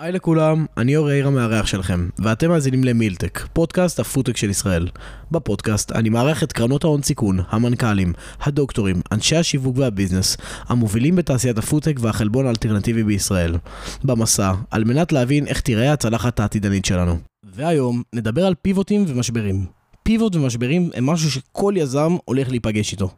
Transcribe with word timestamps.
היי 0.00 0.12
לכולם, 0.12 0.66
אני 0.76 0.96
אור 0.96 1.10
יאיר 1.10 1.26
המארח 1.26 1.66
שלכם, 1.66 2.08
ואתם 2.18 2.48
מאזינים 2.48 2.84
למילטק, 2.84 3.46
פודקאסט 3.52 4.00
הפודטק 4.00 4.36
של 4.36 4.50
ישראל. 4.50 4.88
בפודקאסט 5.30 5.92
אני 5.92 6.08
מארח 6.08 6.42
את 6.42 6.52
קרנות 6.52 6.84
ההון 6.84 7.02
סיכון, 7.02 7.40
המנכ"לים, 7.48 8.12
הדוקטורים, 8.40 9.00
אנשי 9.12 9.36
השיווק 9.36 9.78
והביזנס, 9.78 10.36
המובילים 10.68 11.16
בתעשיית 11.16 11.58
הפודטק 11.58 11.96
והחלבון 12.00 12.46
האלטרנטיבי 12.46 13.04
בישראל. 13.04 13.56
במסע, 14.04 14.52
על 14.70 14.84
מנת 14.84 15.12
להבין 15.12 15.46
איך 15.46 15.60
תיראה 15.60 15.92
הצלחת 15.92 16.40
העתידנית 16.40 16.84
שלנו. 16.84 17.18
והיום 17.54 18.02
נדבר 18.14 18.46
על 18.46 18.54
פיבוטים 18.62 19.04
ומשברים. 19.08 19.66
פיבוט 20.02 20.36
ומשברים 20.36 20.90
הם 20.94 21.06
משהו 21.06 21.30
שכל 21.30 21.74
יזם 21.76 22.16
הולך 22.24 22.48
להיפגש 22.48 22.92
איתו. 22.92 23.10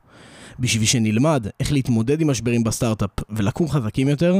בשביל 0.58 0.86
שנלמד 0.86 1.46
איך 1.60 1.72
להתמודד 1.72 2.20
עם 2.20 2.30
משברים 2.30 2.64
בסטארט-אפ 2.64 3.10
ולקום 3.30 3.68
חזקים 3.68 4.08
יותר, 4.08 4.34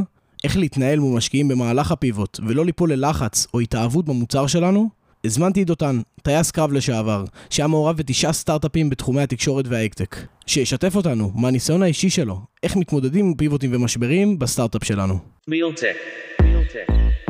איך 0.45 0.57
להתנהל 0.57 0.99
מול 0.99 1.17
משקיעים 1.17 1.49
במהלך 1.49 1.93
הפיבוט 1.93 2.41
ולא 2.47 2.65
ליפול 2.65 2.93
ללחץ 2.93 3.47
או 3.55 3.61
התאהבות 3.61 4.05
במוצר 4.05 4.47
שלנו, 4.47 4.89
הזמנתי 5.25 5.63
את 5.63 5.67
דותן, 5.67 6.01
טייס 6.23 6.51
קרב 6.51 6.73
לשעבר, 6.73 7.25
שהיה 7.51 7.67
מעורב 7.67 7.97
בתשעה 7.97 8.33
סטארט-אפים 8.33 8.91
בתחומי 8.91 9.23
התקשורת 9.23 9.65
והאקטק, 9.69 10.17
שישתף 10.47 10.97
אותנו 10.97 11.33
מהניסיון 11.35 11.83
האישי 11.83 12.11
שלו, 12.11 12.41
איך 12.63 12.77
מתמודדים 12.77 13.27
עם 13.27 13.35
פיבוטים 13.35 13.71
ומשברים 13.75 14.39
בסטארט-אפ 14.39 14.85
שלנו. 14.85 15.19
Realtek. 15.51 15.97
Realtek. 16.43 17.28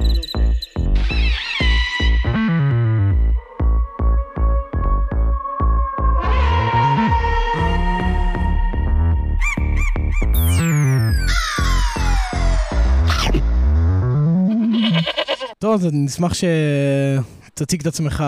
טוב, 15.59 15.75
אז 15.75 15.87
אני 15.87 15.99
נשמח 15.99 16.33
שתציג 16.35 17.81
את 17.81 17.87
עצמך, 17.87 18.25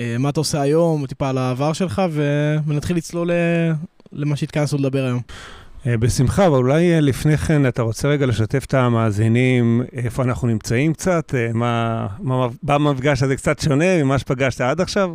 אה, 0.00 0.16
מה 0.18 0.28
אתה 0.28 0.40
עושה 0.40 0.60
היום, 0.60 1.06
טיפה 1.06 1.28
על 1.28 1.38
העבר 1.38 1.72
שלך, 1.72 2.02
ונתחיל 2.66 2.96
לצלול 2.96 3.32
ל- 3.32 3.72
למה 4.12 4.36
שהתכנסנו 4.36 4.78
לדבר 4.78 5.04
היום. 5.04 5.20
אה, 5.86 5.96
בשמחה, 5.96 6.46
אבל 6.46 6.56
אולי 6.56 6.94
אה, 6.94 7.00
לפני 7.00 7.36
כן 7.38 7.66
אתה 7.68 7.82
רוצה 7.82 8.08
רגע 8.08 8.26
לשתף 8.26 8.64
את 8.64 8.74
המאזינים 8.74 9.82
איפה 9.92 10.22
אנחנו 10.22 10.48
נמצאים 10.48 10.92
קצת, 10.92 11.34
אה, 11.34 11.50
מה, 11.54 12.06
מה, 12.20 12.48
המפגש 12.68 13.22
הזה 13.22 13.36
קצת 13.36 13.60
שונה 13.60 14.02
ממה 14.02 14.18
שפגשת 14.18 14.60
עד 14.60 14.80
עכשיו? 14.80 15.10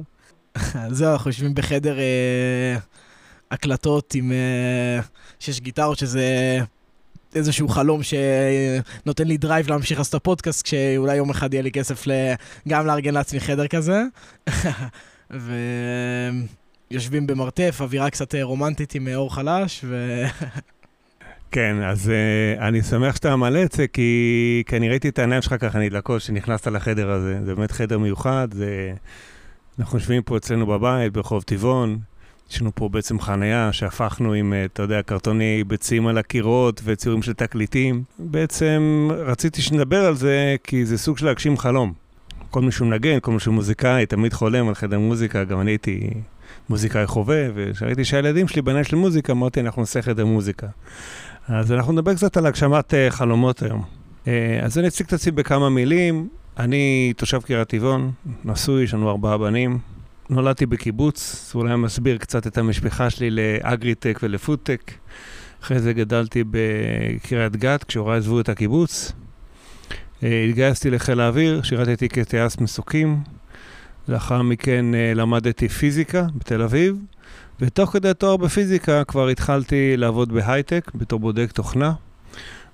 זהו, 0.89 1.11
אנחנו 1.13 1.29
יושבים 1.29 1.53
בחדר 1.55 1.99
אה, 1.99 2.77
הקלטות 3.51 4.13
עם... 4.15 4.31
אה, 4.31 5.01
שיש 5.39 5.61
גיטרות, 5.61 5.97
שזה 5.97 6.59
איזשהו 7.35 7.67
חלום 7.67 8.01
שנותן 8.03 9.27
לי 9.27 9.37
drive 9.37 9.69
להמשיך 9.69 9.97
לעשות 9.97 10.09
את 10.09 10.15
הפודקאסט, 10.15 10.65
כשאולי 10.65 11.15
יום 11.15 11.29
אחד 11.29 11.53
יהיה 11.53 11.63
לי 11.63 11.71
כסף. 11.71 12.05
גם 12.67 12.87
לארגן 12.87 13.13
לעצמי 13.13 13.39
חדר 13.39 13.67
כזה. 13.67 14.03
ויושבים 16.91 17.27
במרתף, 17.27 17.77
אווירה 17.81 18.09
קצת 18.09 18.35
רומנטית 18.35 18.95
עם 18.95 19.07
אור 19.15 19.35
חלש, 19.35 19.85
ו... 19.87 20.23
כן, 21.51 21.83
אז 21.83 22.11
uh, 22.11 22.61
אני 22.61 22.81
שמח 22.81 23.15
שאתה 23.15 23.35
מעלה 23.35 23.63
את 23.63 23.71
זה, 23.71 23.87
כי, 23.87 24.63
כי 24.67 24.77
אני 24.77 24.89
ראיתי 24.89 25.09
את 25.09 25.19
העיניים 25.19 25.41
שלך 25.41 25.55
ככה 25.59 25.79
נדלקות 25.79 26.21
כשנכנסת 26.21 26.67
לחדר 26.67 27.09
הזה. 27.09 27.39
זה 27.45 27.55
באמת 27.55 27.71
חדר 27.71 27.97
מיוחד, 27.97 28.47
זה... 28.51 28.93
אנחנו 29.79 29.97
יושבים 29.97 30.21
פה 30.23 30.37
אצלנו 30.37 30.65
בבית, 30.65 31.13
ברחוב 31.13 31.43
טבעון. 31.43 31.99
יש 32.51 32.61
לנו 32.61 32.71
פה 32.75 32.89
בעצם 32.89 33.19
חנייה 33.19 33.73
שהפכנו 33.73 34.33
עם, 34.33 34.53
אה, 34.53 34.65
אתה 34.65 34.81
יודע, 34.81 35.01
קרטוני 35.01 35.63
ביצים 35.67 36.07
על 36.07 36.17
הקירות 36.17 36.81
וציורים 36.83 37.21
של 37.21 37.33
תקליטים. 37.33 38.03
בעצם 38.19 39.09
רציתי 39.11 39.61
שנדבר 39.61 40.05
על 40.05 40.15
זה, 40.15 40.55
כי 40.63 40.85
זה 40.85 40.97
סוג 40.97 41.17
של 41.17 41.25
להגשים 41.25 41.57
חלום. 41.57 41.93
כל 42.51 42.61
מי 42.61 42.71
שהוא 42.71 42.87
מנגן, 42.87 43.19
כל 43.19 43.31
מי 43.31 43.39
שהוא 43.39 43.53
מוזיקאי, 43.53 44.05
תמיד 44.05 44.33
חולם 44.33 44.67
על 44.67 44.75
חדר 44.75 44.99
מוזיקה, 44.99 45.43
גם 45.43 45.61
אני 45.61 45.71
הייתי 45.71 46.09
מוזיקאי 46.69 47.07
חובב, 47.07 47.51
וכשראיתי 47.55 48.05
שהילדים 48.05 48.47
שלי 48.47 48.61
בעניין 48.61 48.83
של 48.83 48.95
מוזיקה, 48.95 49.33
אמרתי, 49.33 49.59
אנחנו 49.59 49.81
נעשה 49.81 50.01
חדר 50.01 50.25
מוזיקה. 50.25 50.67
אז 51.47 51.71
אנחנו 51.71 51.93
נדבר 51.93 52.13
קצת 52.13 52.37
על 52.37 52.45
הגשמת 52.45 52.93
uh, 52.93 52.95
חלומות 53.09 53.63
היום. 53.63 53.83
Uh, 54.25 54.27
אז 54.61 54.77
אני 54.77 54.87
אציג 54.87 55.05
את 55.05 55.13
עצמי 55.13 55.31
בכמה 55.31 55.69
מילים. 55.69 56.27
אני 56.59 57.13
תושב 57.17 57.41
קריית 57.41 57.67
טבעון, 57.67 58.11
נשוי, 58.45 58.83
יש 58.83 58.93
לנו 58.93 59.09
ארבעה 59.09 59.37
בנים. 59.37 59.79
נולדתי 60.29 60.65
בקיבוץ, 60.65 61.49
זה 61.51 61.59
אולי 61.59 61.75
מסביר 61.75 62.17
קצת 62.17 62.47
את 62.47 62.57
המשפחה 62.57 63.09
שלי 63.09 63.29
לאגריטק 63.29 64.19
ולפודטק. 64.23 64.91
אחרי 65.63 65.79
זה 65.79 65.93
גדלתי 65.93 66.43
בקריית 66.51 67.55
גת, 67.55 67.83
כשהוריי 67.83 68.17
עזבו 68.17 68.39
את 68.39 68.49
הקיבוץ. 68.49 69.11
אה, 70.23 70.43
התגייסתי 70.49 70.89
לחיל 70.89 71.19
האוויר, 71.19 71.61
שירתתי 71.61 72.09
כטייס 72.09 72.57
מסוקים. 72.57 73.19
לאחר 74.07 74.41
מכן 74.41 74.95
אה, 74.95 75.13
למדתי 75.15 75.69
פיזיקה 75.69 76.25
בתל 76.35 76.61
אביב, 76.61 76.97
ותוך 77.59 77.89
כדי 77.93 78.13
תואר 78.13 78.37
בפיזיקה 78.37 79.03
כבר 79.03 79.27
התחלתי 79.27 79.97
לעבוד 79.97 80.33
בהייטק 80.33 80.91
בתור 80.95 81.19
בודק 81.19 81.51
תוכנה. 81.51 81.93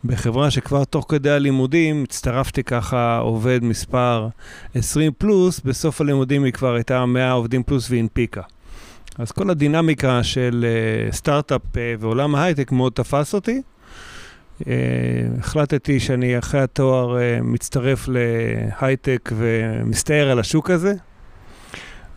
בחברה 0.05 0.51
שכבר 0.51 0.83
תוך 0.83 1.05
כדי 1.09 1.29
הלימודים 1.29 2.03
הצטרפתי 2.03 2.63
ככה 2.63 3.17
עובד 3.17 3.59
מספר 3.63 4.27
20 4.75 5.11
פלוס, 5.17 5.59
בסוף 5.59 6.01
הלימודים 6.01 6.43
היא 6.43 6.53
כבר 6.53 6.75
הייתה 6.75 7.05
100 7.05 7.31
עובדים 7.31 7.63
פלוס 7.63 7.91
והנפיקה. 7.91 8.41
אז 9.17 9.31
כל 9.31 9.49
הדינמיקה 9.49 10.23
של 10.23 10.65
uh, 11.09 11.15
סטארט-אפ 11.15 11.61
uh, 11.61 11.77
ועולם 11.99 12.35
ההייטק 12.35 12.71
מאוד 12.71 12.93
תפס 12.93 13.33
אותי. 13.33 13.61
Uh, 14.61 14.65
החלטתי 15.39 15.99
שאני 15.99 16.39
אחרי 16.39 16.61
התואר 16.61 17.17
uh, 17.17 17.43
מצטרף 17.43 18.07
להייטק 18.07 19.31
ומסתער 19.35 20.29
על 20.29 20.39
השוק 20.39 20.69
הזה. 20.69 20.93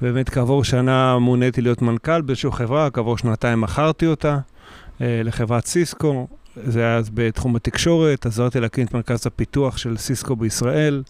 באמת 0.01 0.29
כעבור 0.29 0.65
שנה 0.65 1.19
מוניתי 1.19 1.61
להיות 1.61 1.83
מנכ"ל 1.83 2.21
באיזושהי 2.21 2.53
חברה, 2.53 2.91
כעבור 2.91 3.19
שנתיים 3.19 3.61
מכרתי 3.61 4.07
אותה 4.07 4.39
uh, 4.39 5.01
לחברת 5.25 5.67
סיסקו. 5.67 6.27
זה 6.65 6.81
היה 6.81 6.97
אז 6.97 7.11
בתחום 7.15 7.57
התקשורת, 7.57 8.27
עזרתי 8.27 8.61
להקים 8.61 8.87
את 8.87 8.95
מרכז 8.95 9.27
הפיתוח 9.27 9.77
של 9.77 9.97
סיסקו 9.97 10.37
בישראל, 10.37 11.03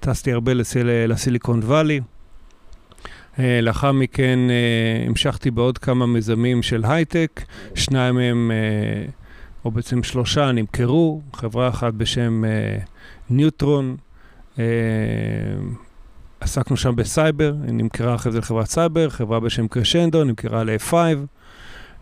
טסתי 0.00 0.32
הרבה 0.32 0.54
לסיל, 0.54 0.86
לסיליקון 1.06 1.60
וואלי. 1.62 2.00
אה, 3.38 3.60
לאחר 3.62 3.92
מכן 3.92 4.38
אה, 4.50 5.06
המשכתי 5.06 5.50
בעוד 5.50 5.78
כמה 5.78 6.06
מיזמים 6.06 6.62
של 6.62 6.84
הייטק, 6.84 7.42
שניים 7.74 8.14
מהם, 8.14 8.50
אה, 8.50 9.10
או 9.64 9.70
בעצם 9.70 10.02
שלושה, 10.02 10.52
נמכרו, 10.52 11.22
חברה 11.32 11.68
אחת 11.68 11.94
בשם 11.94 12.42
ניוטרון, 13.30 13.96
עסקנו 16.40 16.76
שם 16.76 16.96
בסייבר, 16.96 17.54
נמכרה 17.66 18.14
אחרי 18.14 18.32
זה 18.32 18.38
לחברת 18.38 18.66
סייבר, 18.66 19.10
חברה 19.10 19.40
בשם 19.40 19.68
קרשנדו, 19.68 20.24
נמכרה 20.24 20.64
ל-F5. 20.64 20.92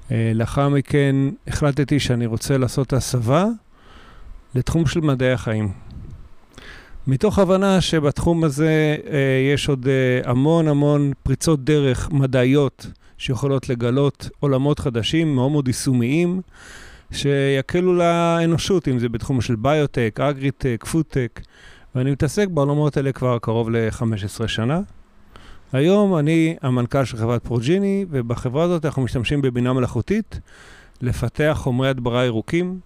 Uh, 0.09 0.13
לאחר 0.35 0.69
מכן 0.69 1.17
החלטתי 1.47 2.01
שאני 2.01 2.27
רוצה 2.27 2.59
לעשות 2.59 2.93
הסבה 2.93 3.47
לתחום 4.55 4.87
של 4.87 5.01
מדעי 5.01 5.33
החיים. 5.33 5.73
מתוך 7.07 7.39
הבנה 7.39 7.81
שבתחום 7.81 8.45
הזה 8.45 8.97
uh, 9.03 9.09
יש 9.55 9.69
עוד 9.69 9.85
uh, 9.87 10.29
המון 10.29 10.69
המון 10.69 11.13
פריצות 11.23 11.65
דרך 11.65 12.11
מדעיות 12.11 12.87
שיכולות 13.19 13.69
לגלות 13.69 14.29
עולמות 14.41 14.79
חדשים, 14.79 15.35
מאוד 15.35 15.51
מאוד 15.51 15.69
יישומיים, 15.69 16.41
שיקלו 17.11 17.95
לאנושות, 17.95 18.89
אם 18.89 18.99
זה 18.99 19.09
בתחום 19.09 19.41
של 19.41 19.57
ביוטק, 19.57 20.21
אגריטק, 20.23 20.85
פודטק, 20.91 21.41
ואני 21.95 22.11
מתעסק 22.11 22.49
בעולמות 22.49 22.97
האלה 22.97 23.13
כבר 23.13 23.39
קרוב 23.39 23.71
ל-15 23.71 24.47
שנה. 24.49 24.81
היום 25.75 26.19
אני 26.19 26.57
המנכ"ל 26.63 27.05
של 27.05 27.17
חברת 27.17 27.45
פרוג'יני, 27.45 28.07
ובחברה 28.11 28.65
הזאת 28.65 28.85
אנחנו 28.85 29.03
משתמשים 29.03 29.43
בבינה 29.43 29.73
מלאכותית 29.73 30.41
לפתח 31.01 31.57
חומרי 31.61 31.89
הדברה 31.89 32.25
ירוקים, 32.25 32.79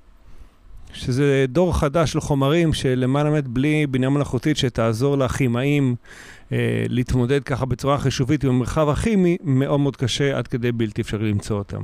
שזה 0.92 1.44
דור 1.48 1.78
חדש 1.78 2.12
של 2.12 2.20
חומרים 2.20 2.72
שלמען 2.72 3.26
האמת 3.26 3.48
בלי 3.48 3.86
בינה 3.86 4.10
מלאכותית 4.10 4.56
שתעזור 4.56 5.18
לכימאים 5.18 5.94
אה, 6.52 6.84
להתמודד 6.88 7.42
ככה 7.42 7.66
בצורה 7.66 7.98
חישובית 7.98 8.44
עם 8.44 8.50
המרחב 8.50 8.88
הכימי, 8.88 9.36
מאוד 9.44 9.80
מאוד 9.80 9.96
קשה 9.96 10.38
עד 10.38 10.48
כדי 10.48 10.72
בלתי 10.72 11.02
אפשרי 11.02 11.30
למצוא 11.30 11.58
אותם. 11.58 11.82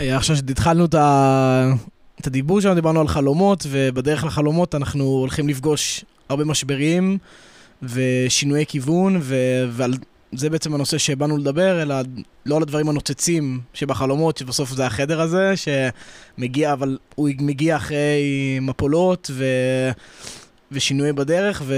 אה, 0.00 0.16
עכשיו 0.16 0.36
שהתחלנו 0.36 0.84
את, 0.84 0.94
ה... 0.94 1.72
את 2.20 2.26
הדיבור 2.26 2.60
שלנו, 2.60 2.74
דיברנו 2.74 3.00
על 3.00 3.08
חלומות, 3.08 3.66
ובדרך 3.70 4.24
לחלומות 4.24 4.74
אנחנו 4.74 5.04
הולכים 5.04 5.48
לפגוש 5.48 6.04
הרבה 6.28 6.44
משברים. 6.44 7.18
ושינויי 7.82 8.66
כיוון, 8.66 9.16
ו... 9.20 9.36
ועל 9.70 9.94
זה 10.32 10.50
בעצם 10.50 10.74
הנושא 10.74 10.98
שבאנו 10.98 11.36
לדבר, 11.36 11.82
אלא 11.82 11.94
לא 12.46 12.56
על 12.56 12.62
הדברים 12.62 12.88
הנוצצים 12.88 13.60
שבחלומות, 13.74 14.36
שבסוף 14.36 14.70
זה 14.70 14.86
החדר 14.86 15.20
הזה, 15.20 15.54
שמגיע, 15.56 16.72
אבל 16.72 16.98
הוא 17.14 17.28
מגיע 17.40 17.76
אחרי 17.76 18.58
מפולות 18.60 19.30
ו... 19.34 19.44
ושינויי 20.72 21.12
בדרך, 21.12 21.62
ו... 21.66 21.74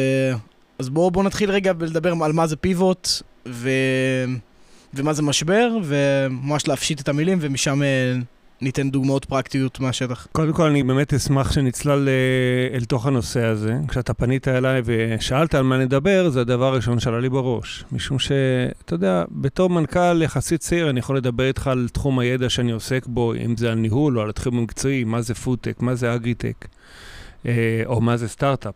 אז 0.78 0.88
בואו 0.88 1.10
בוא 1.10 1.22
נתחיל 1.22 1.50
רגע 1.50 1.72
לדבר 1.80 2.12
על 2.24 2.32
מה 2.32 2.46
זה 2.46 2.56
פיבוט, 2.56 3.08
ו... 3.48 3.70
ומה 4.94 5.12
זה 5.12 5.22
משבר, 5.22 5.70
וממש 5.84 6.68
להפשיט 6.68 7.00
את 7.00 7.08
המילים, 7.08 7.38
ומשם 7.40 7.82
אה, 7.82 8.14
ניתן 8.60 8.90
דוגמאות 8.90 9.24
פרקטיות 9.24 9.80
מהשטח. 9.80 10.26
קודם 10.32 10.52
כל, 10.52 10.62
אני 10.62 10.82
באמת 10.82 11.14
אשמח 11.14 11.52
שנצלל 11.52 12.08
אה, 12.08 12.76
אל 12.76 12.84
תוך 12.84 13.06
הנושא 13.06 13.44
הזה. 13.44 13.76
כשאתה 13.88 14.14
פנית 14.14 14.48
אליי 14.48 14.82
ושאלת 14.84 15.54
על 15.54 15.62
מה 15.62 15.78
נדבר, 15.78 16.28
זה 16.30 16.40
הדבר 16.40 16.64
הראשון 16.64 17.00
שעלה 17.00 17.20
לי 17.20 17.28
בראש. 17.28 17.84
משום 17.92 18.18
שאתה 18.18 18.94
יודע, 18.94 19.24
בתור 19.30 19.70
מנכ"ל 19.70 20.22
יחסית 20.22 20.60
צעיר, 20.60 20.90
אני 20.90 20.98
יכול 20.98 21.16
לדבר 21.16 21.44
איתך 21.44 21.66
על 21.66 21.88
תחום 21.92 22.18
הידע 22.18 22.50
שאני 22.50 22.72
עוסק 22.72 23.06
בו, 23.06 23.34
אם 23.34 23.56
זה 23.56 23.72
על 23.72 23.78
ניהול 23.78 24.18
או 24.18 24.22
על 24.22 24.30
התחום 24.30 24.58
המקצועי, 24.58 25.04
מה 25.04 25.22
זה 25.22 25.34
פודטק, 25.34 25.76
מה 25.80 25.94
זה 25.94 26.14
אגריטק, 26.14 26.68
אה, 27.46 27.82
או 27.86 28.00
מה 28.00 28.16
זה 28.16 28.28
סטארט-אפ. 28.28 28.74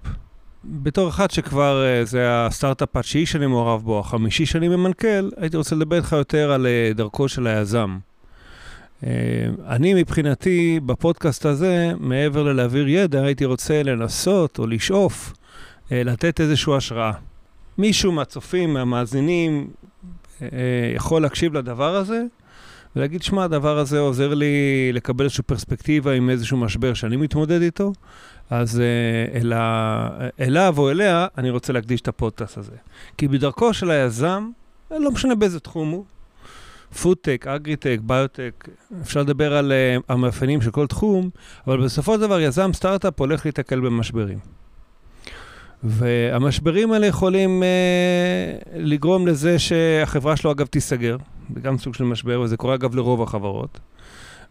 בתור 0.65 1.09
אחד 1.09 1.31
שכבר 1.31 1.85
אה, 1.85 2.05
זה 2.05 2.25
הסטארט-אפ 2.29 2.97
התשיעי 2.97 3.27
שאני 3.27 3.47
מעורב 3.47 3.83
בו, 3.83 3.99
החמישי 3.99 4.47
שאני 4.47 4.69
ממנכ"ל, 4.69 5.31
הייתי 5.37 5.57
רוצה 5.57 5.77
לדבר 5.77 5.97
איתך 5.97 6.13
יותר 6.13 6.53
על 6.53 6.67
דרכו 6.95 7.29
של 7.29 7.47
היזם. 7.47 7.99
אה, 9.07 9.11
אני 9.67 9.95
מבחינתי, 9.95 10.81
בפודקאסט 10.87 11.47
הזה, 11.47 11.93
מעבר 11.99 12.43
ללהעביר 12.43 12.89
ידע, 12.89 13.23
הייתי 13.23 13.45
רוצה 13.45 13.83
לנסות 13.83 14.59
או 14.59 14.67
לשאוף 14.67 15.33
לתת 15.91 16.41
איזושהי 16.41 16.77
השראה. 16.77 17.13
מישהו 17.79 18.13
מהצופים, 18.13 18.75
מהמאזינים, 18.75 19.71
יכול 20.97 21.23
להקשיב 21.23 21.55
לדבר 21.55 21.97
הזה 21.97 22.23
ולהגיד, 22.97 23.23
שמע, 23.23 23.45
הדבר 23.45 23.79
הזה 23.79 23.99
עוזר 23.99 24.35
לי 24.35 24.91
לקבל 24.93 25.25
איזושהי 25.25 25.45
פרספקטיבה 25.45 26.13
עם 26.13 26.31
איזשהו 26.31 26.57
משבר 26.57 26.95
שאני 26.95 27.17
מתמודד 27.17 27.63
איתו, 27.63 27.93
אז. 28.51 28.83
אליו 30.41 30.75
או 30.79 30.91
אליה 30.91 31.27
אני 31.39 31.51
רוצה 31.51 31.73
להקדיש 31.73 32.01
את 32.01 32.09
הפודקאסט 32.09 32.59
הזה. 32.59 32.77
כי 33.17 33.29
בדרכו 33.29 33.75
של 33.75 33.91
היזם, 33.91 34.51
לא 34.91 35.11
משנה 35.11 35.35
באיזה 35.35 35.61
תחום 35.61 35.91
הוא, 35.91 36.05
פודטק, 37.03 37.47
אגריטק, 37.49 37.99
ביוטק, 38.03 38.69
אפשר 39.03 39.21
לדבר 39.21 39.57
על 39.57 39.73
uh, 39.73 40.03
המאפיינים 40.09 40.63
של 40.63 40.71
כל 40.71 40.87
תחום, 40.87 41.31
אבל 41.67 41.85
בסופו 41.85 42.15
של 42.15 42.21
דבר 42.21 42.41
יזם 42.41 42.73
סטארט-אפ 42.73 43.21
הולך 43.21 43.47
להתקל 43.47 43.81
במשברים. 43.81 44.39
והמשברים 45.83 46.93
האלה 46.93 47.07
יכולים 47.07 47.63
uh, 47.63 48.69
לגרום 48.77 49.27
לזה 49.27 49.59
שהחברה 49.59 50.37
שלו 50.37 50.53
אגב 50.53 50.67
תיסגר, 50.67 51.17
זה 51.55 51.61
גם 51.61 51.79
סוג 51.79 51.95
של 51.95 52.05
משבר, 52.05 52.41
וזה 52.41 52.57
קורה 52.57 52.75
אגב 52.75 52.95
לרוב 52.95 53.23
החברות. 53.23 53.81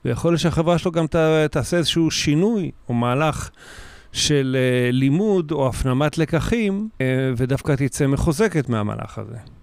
ויכול 0.06 0.32
להיות 0.32 0.42
שהחברה 0.42 0.78
שלו 0.78 0.92
גם 0.92 1.08
ת, 1.08 1.16
תעשה 1.52 1.78
איזשהו 1.78 2.12
שינוי 2.12 2.72
או 2.90 2.94
מהלך 2.94 3.50
של 4.12 4.58
uh, 4.60 4.92
לימוד 4.94 5.52
או 5.52 5.68
הפנמת 5.68 6.18
לקחים, 6.18 6.90
uh, 6.98 7.02
ודווקא 7.38 7.76
תצא 7.76 8.08
מחוזקת 8.08 8.70
מהמהלך 8.70 9.18
הזה. 9.18 9.57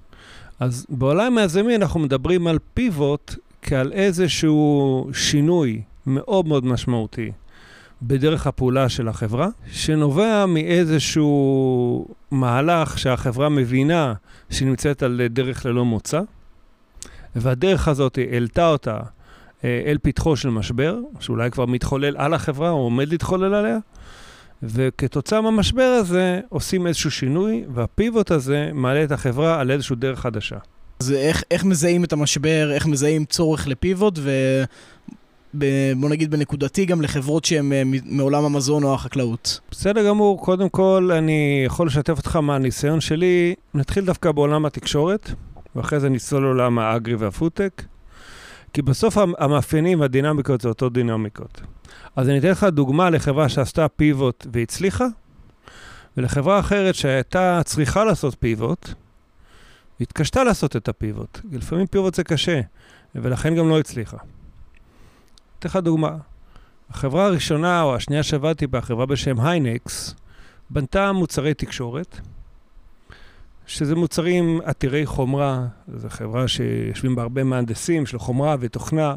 אז 0.61 0.87
בעולם 0.89 1.39
היזמי 1.39 1.77
אנחנו 1.77 2.01
מדברים 2.01 2.47
על 2.47 2.59
פיבוט 2.75 3.35
כעל 3.63 3.93
איזשהו 3.93 5.09
שינוי 5.13 5.83
מאוד 6.07 6.49
מאוד 6.49 6.65
משמעותי 6.65 7.31
בדרך 8.03 8.47
הפעולה 8.47 8.89
של 8.89 9.09
החברה, 9.09 9.49
שנובע 9.73 10.47
מאיזשהו 10.47 12.07
מהלך 12.31 12.99
שהחברה 12.99 13.49
מבינה 13.49 14.15
שהיא 14.51 14.69
נמצאת 14.69 15.03
על 15.03 15.21
דרך 15.31 15.67
ללא 15.67 15.85
מוצא, 15.85 16.21
והדרך 17.37 17.89
הזאת 17.89 18.19
העלתה 18.31 18.69
אותה 18.69 19.01
אה, 19.65 19.83
אל 19.87 19.99
פתחו 20.03 20.37
של 20.37 20.51
משבר, 20.51 20.99
שאולי 21.21 21.51
כבר 21.51 21.67
מתחולל 21.67 22.17
על 22.17 22.35
החברה 22.35 22.71
או 22.71 22.77
עומד 22.77 23.09
להתחולל 23.09 23.55
עליה, 23.55 23.79
וכתוצאה 24.63 25.41
מהמשבר 25.41 25.83
הזה 26.01 26.41
עושים 26.49 26.87
איזשהו 26.87 27.11
שינוי, 27.11 27.65
והפיבוט 27.75 28.31
הזה 28.31 28.71
מעלה 28.75 29.05
את 29.05 29.13
החברה 29.13 29.61
על 29.61 29.71
איזושהי 29.71 29.97
דרך 29.97 30.21
חדשה. 30.21 30.57
אז 31.01 31.13
איך, 31.13 31.43
איך 31.51 31.65
מזהים 31.65 32.05
את 32.05 32.13
המשבר, 32.13 32.71
איך 32.75 32.87
מזהים 32.87 33.25
צורך 33.25 33.69
לפיבוט, 33.69 34.19
ובוא 35.55 36.09
נגיד 36.09 36.31
בנקודתי 36.31 36.85
גם 36.85 37.03
לחברות 37.03 37.45
שהן 37.45 37.73
אה, 37.73 37.83
מעולם 38.05 38.45
המזון 38.45 38.85
או 38.85 38.95
החקלאות. 38.95 39.61
בסדר 39.71 40.07
גמור, 40.09 40.45
קודם 40.45 40.69
כל 40.69 41.11
אני 41.19 41.63
יכול 41.67 41.87
לשתף 41.87 42.19
אותך 42.19 42.37
מהניסיון 42.37 43.01
שלי. 43.01 43.55
נתחיל 43.75 44.05
דווקא 44.05 44.33
בעולם 44.33 44.67
התקשורת, 44.67 45.31
ואחרי 45.77 46.01
זה 46.01 46.09
נצלול 46.09 46.43
לעולם 46.45 46.79
האגרי 46.79 47.15
והפודטק. 47.15 47.83
כי 48.75 48.83
בסוף 48.83 49.19
המאפיינים 49.39 50.01
והדינמיקות 50.01 50.61
זה 50.61 50.69
אותו 50.69 50.89
דינמיקות. 50.89 51.61
אז 52.17 52.29
אני 52.29 52.39
אתן 52.39 52.49
לך 52.51 52.65
דוגמה 52.65 53.11
לחברה 53.11 53.49
שעשתה 53.49 53.89
פיבוט 53.89 54.47
והצליחה, 54.53 55.07
ולחברה 56.17 56.61
אחרת 56.61 56.95
שהייתה 56.95 57.61
צריכה 57.65 58.05
לעשות 58.05 58.37
פיבוט, 58.41 58.89
והתקשתה 60.01 60.45
לעשות 60.45 60.77
את 60.77 60.89
הפיבוט. 60.89 61.41
לפעמים 61.53 61.87
פיבוט 61.87 62.15
זה 62.15 62.25
קשה, 62.25 62.61
ולכן 63.15 63.55
גם 63.55 63.69
לא 63.69 63.79
הצליחה. 63.79 64.17
אתן 65.59 65.69
לך 65.69 65.77
דוגמה. 65.77 66.17
החברה 66.91 67.27
הראשונה 67.27 67.83
או 67.83 67.95
השנייה 67.95 68.23
שעבדתי 68.23 68.67
בה, 68.67 68.81
חברה 68.81 69.07
בשם 69.07 69.41
היינקס, 69.41 70.15
בנתה 70.71 71.13
מוצרי 71.13 71.55
תקשורת, 71.55 72.21
שזה 73.67 73.95
מוצרים 73.95 74.61
עתירי 74.65 75.07
חומרה, 75.07 75.67
זו 75.97 76.09
חברה 76.09 76.49
שיושבים 76.49 77.15
בה 77.15 77.23
הרבה 77.23 77.45
מהנדסים 77.45 78.07
של 78.07 78.19
חומרה 78.19 78.57
ותוכנה, 78.61 79.17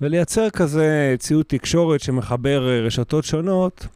ולייצר 0.00 0.50
כזה 0.50 1.14
ציוד 1.18 1.44
תקשורת 1.48 2.00
שמחבר 2.00 2.68
אה, 2.68 2.80
רשתות 2.80 3.24
שונות, 3.24 3.86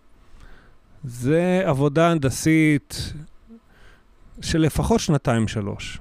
זה 1.04 1.62
עבודה 1.64 2.10
הנדסית 2.10 3.12
של 4.40 4.58
לפחות 4.58 5.00
שנתיים-שלוש, 5.00 5.98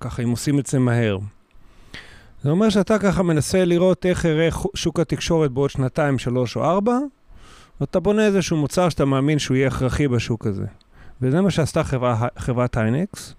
ככה 0.00 0.22
אם 0.22 0.30
עושים 0.30 0.58
את 0.58 0.66
זה 0.66 0.78
מהר. 0.78 1.18
זה 2.42 2.50
אומר 2.50 2.70
שאתה 2.70 2.98
ככה 2.98 3.22
מנסה 3.22 3.64
לראות 3.64 4.06
איך 4.06 4.24
יראה 4.24 4.48
שוק 4.74 5.00
התקשורת 5.00 5.50
בעוד 5.50 5.70
שנתיים, 5.70 6.18
שלוש 6.18 6.56
או 6.56 6.64
ארבע, 6.64 6.98
ואתה 7.80 8.00
בונה 8.00 8.26
איזשהו 8.26 8.56
מוצר 8.56 8.88
שאתה 8.88 9.04
מאמין 9.04 9.38
שהוא 9.38 9.56
יהיה 9.56 9.68
הכרחי 9.68 10.08
בשוק 10.08 10.46
הזה. 10.46 10.66
וזה 11.22 11.40
מה 11.40 11.50
שעשתה 11.50 11.84
חברה, 11.84 12.28
חברת 12.38 12.76
היינקס. 12.76 13.34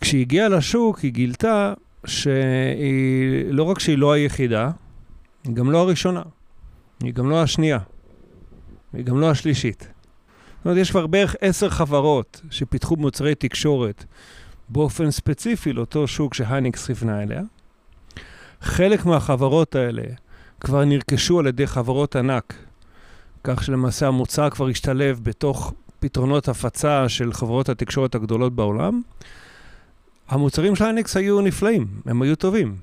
כשהיא 0.00 0.20
הגיעה 0.20 0.48
לשוק, 0.48 0.98
היא 0.98 1.12
גילתה 1.12 1.74
שהיא, 2.06 3.44
לא 3.50 3.62
רק 3.62 3.78
שהיא 3.78 3.98
לא 3.98 4.12
היחידה, 4.12 4.70
היא 5.44 5.54
גם 5.54 5.70
לא 5.70 5.78
הראשונה, 5.78 6.22
היא 7.02 7.14
גם 7.14 7.30
לא 7.30 7.42
השנייה, 7.42 7.78
היא 8.92 9.04
גם 9.04 9.20
לא 9.20 9.30
השלישית. 9.30 9.80
זאת 9.80 10.64
אומרת, 10.64 10.78
יש 10.78 10.90
כבר 10.90 11.06
בערך 11.06 11.36
עשר 11.40 11.68
חברות 11.68 12.40
שפיתחו 12.50 12.96
מוצרי 12.96 13.34
תקשורת 13.34 14.04
באופן 14.68 15.10
ספציפי 15.10 15.72
לאותו 15.72 16.08
שוק 16.08 16.34
שהיינקס 16.34 16.86
כיוונה 16.86 17.22
אליה. 17.22 17.42
חלק 18.60 19.06
מהחברות 19.06 19.74
האלה 19.74 20.02
כבר 20.60 20.84
נרכשו 20.84 21.38
על 21.38 21.46
ידי 21.46 21.66
חברות 21.66 22.16
ענק, 22.16 22.54
כך 23.44 23.64
שלמעשה 23.64 24.06
המוצר 24.06 24.50
כבר 24.50 24.68
השתלב 24.68 25.20
בתוך 25.22 25.74
פתרונות 26.02 26.48
הפצה 26.48 27.08
של 27.08 27.32
חברות 27.32 27.68
התקשורת 27.68 28.14
הגדולות 28.14 28.54
בעולם, 28.54 29.02
המוצרים 30.28 30.76
של 30.76 30.84
איינקס 30.84 31.16
היו 31.16 31.40
נפלאים, 31.40 31.86
הם 32.06 32.22
היו 32.22 32.36
טובים. 32.36 32.76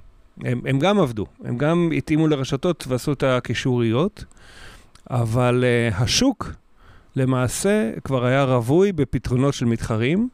הם, 0.43 0.61
הם 0.65 0.79
גם 0.79 0.99
עבדו, 0.99 1.25
הם 1.43 1.57
גם 1.57 1.89
התאימו 1.97 2.27
לרשתות 2.27 2.85
ועשו 2.87 3.13
את 3.13 3.23
הקישוריות, 3.23 4.25
אבל 5.09 5.63
uh, 5.63 5.95
השוק 5.95 6.51
למעשה 7.15 7.91
כבר 8.03 8.25
היה 8.25 8.43
רווי 8.43 8.91
בפתרונות 8.91 9.53
של 9.53 9.65
מתחרים, 9.65 10.29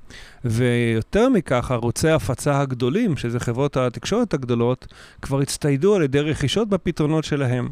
ויותר 0.46 1.30
מכך, 1.30 1.72
ערוצי 1.72 2.10
ההפצה 2.10 2.60
הגדולים, 2.60 3.18
שזה 3.18 3.40
חברות 3.40 3.78
התקשורת 3.78 4.34
הגדולות, 4.34 4.88
כבר 5.22 5.40
הצטיידו 5.40 5.96
על 5.96 6.04
ידי 6.04 6.20
רכישות 6.20 6.70
בפתרונות 6.70 7.24
שלהם. 7.24 7.70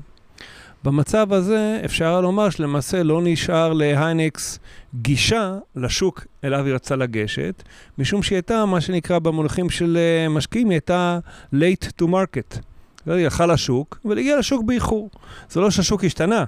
במצב 0.84 1.34
הזה 1.34 1.82
אפשר 1.86 2.22
לומר 2.22 2.50
שלמעשה 2.50 3.04
לא 3.04 3.22
נשאר 3.24 3.74
להיינקס 3.74 4.60
גישה 4.96 5.58
לשוק 5.76 6.26
אליו 6.44 6.66
היא 6.66 6.74
רצה 6.74 6.96
לגשת, 6.96 7.64
משום 7.98 8.24
שהיא 8.24 8.36
הייתה, 8.36 8.66
מה 8.66 8.82
שנקרא 8.82 9.20
במונחים 9.20 9.70
של 9.70 9.98
אה, 9.98 10.30
משקיעים, 10.30 10.70
היא 10.70 10.76
הייתה 10.76 11.20
late 11.54 12.02
to 12.02 12.06
market. 12.06 12.60
היא 13.06 13.24
הלכה 13.24 13.46
לשוק, 13.46 14.00
אבל 14.06 14.18
הגיעה 14.18 14.40
לשוק 14.40 14.64
באיחור. 14.66 15.10
זה 15.50 15.60
לא 15.60 15.72
שהשוק 15.72 16.04
השתנה, 16.04 16.44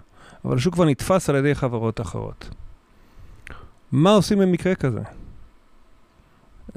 אבל 0.45 0.55
השוק 0.55 0.73
כבר 0.73 0.85
נתפס 0.85 1.29
על 1.29 1.35
ידי 1.35 1.55
חברות 1.55 2.01
אחרות. 2.01 2.49
מה 3.91 4.11
עושים 4.11 4.39
במקרה 4.39 4.75
כזה? 4.75 5.01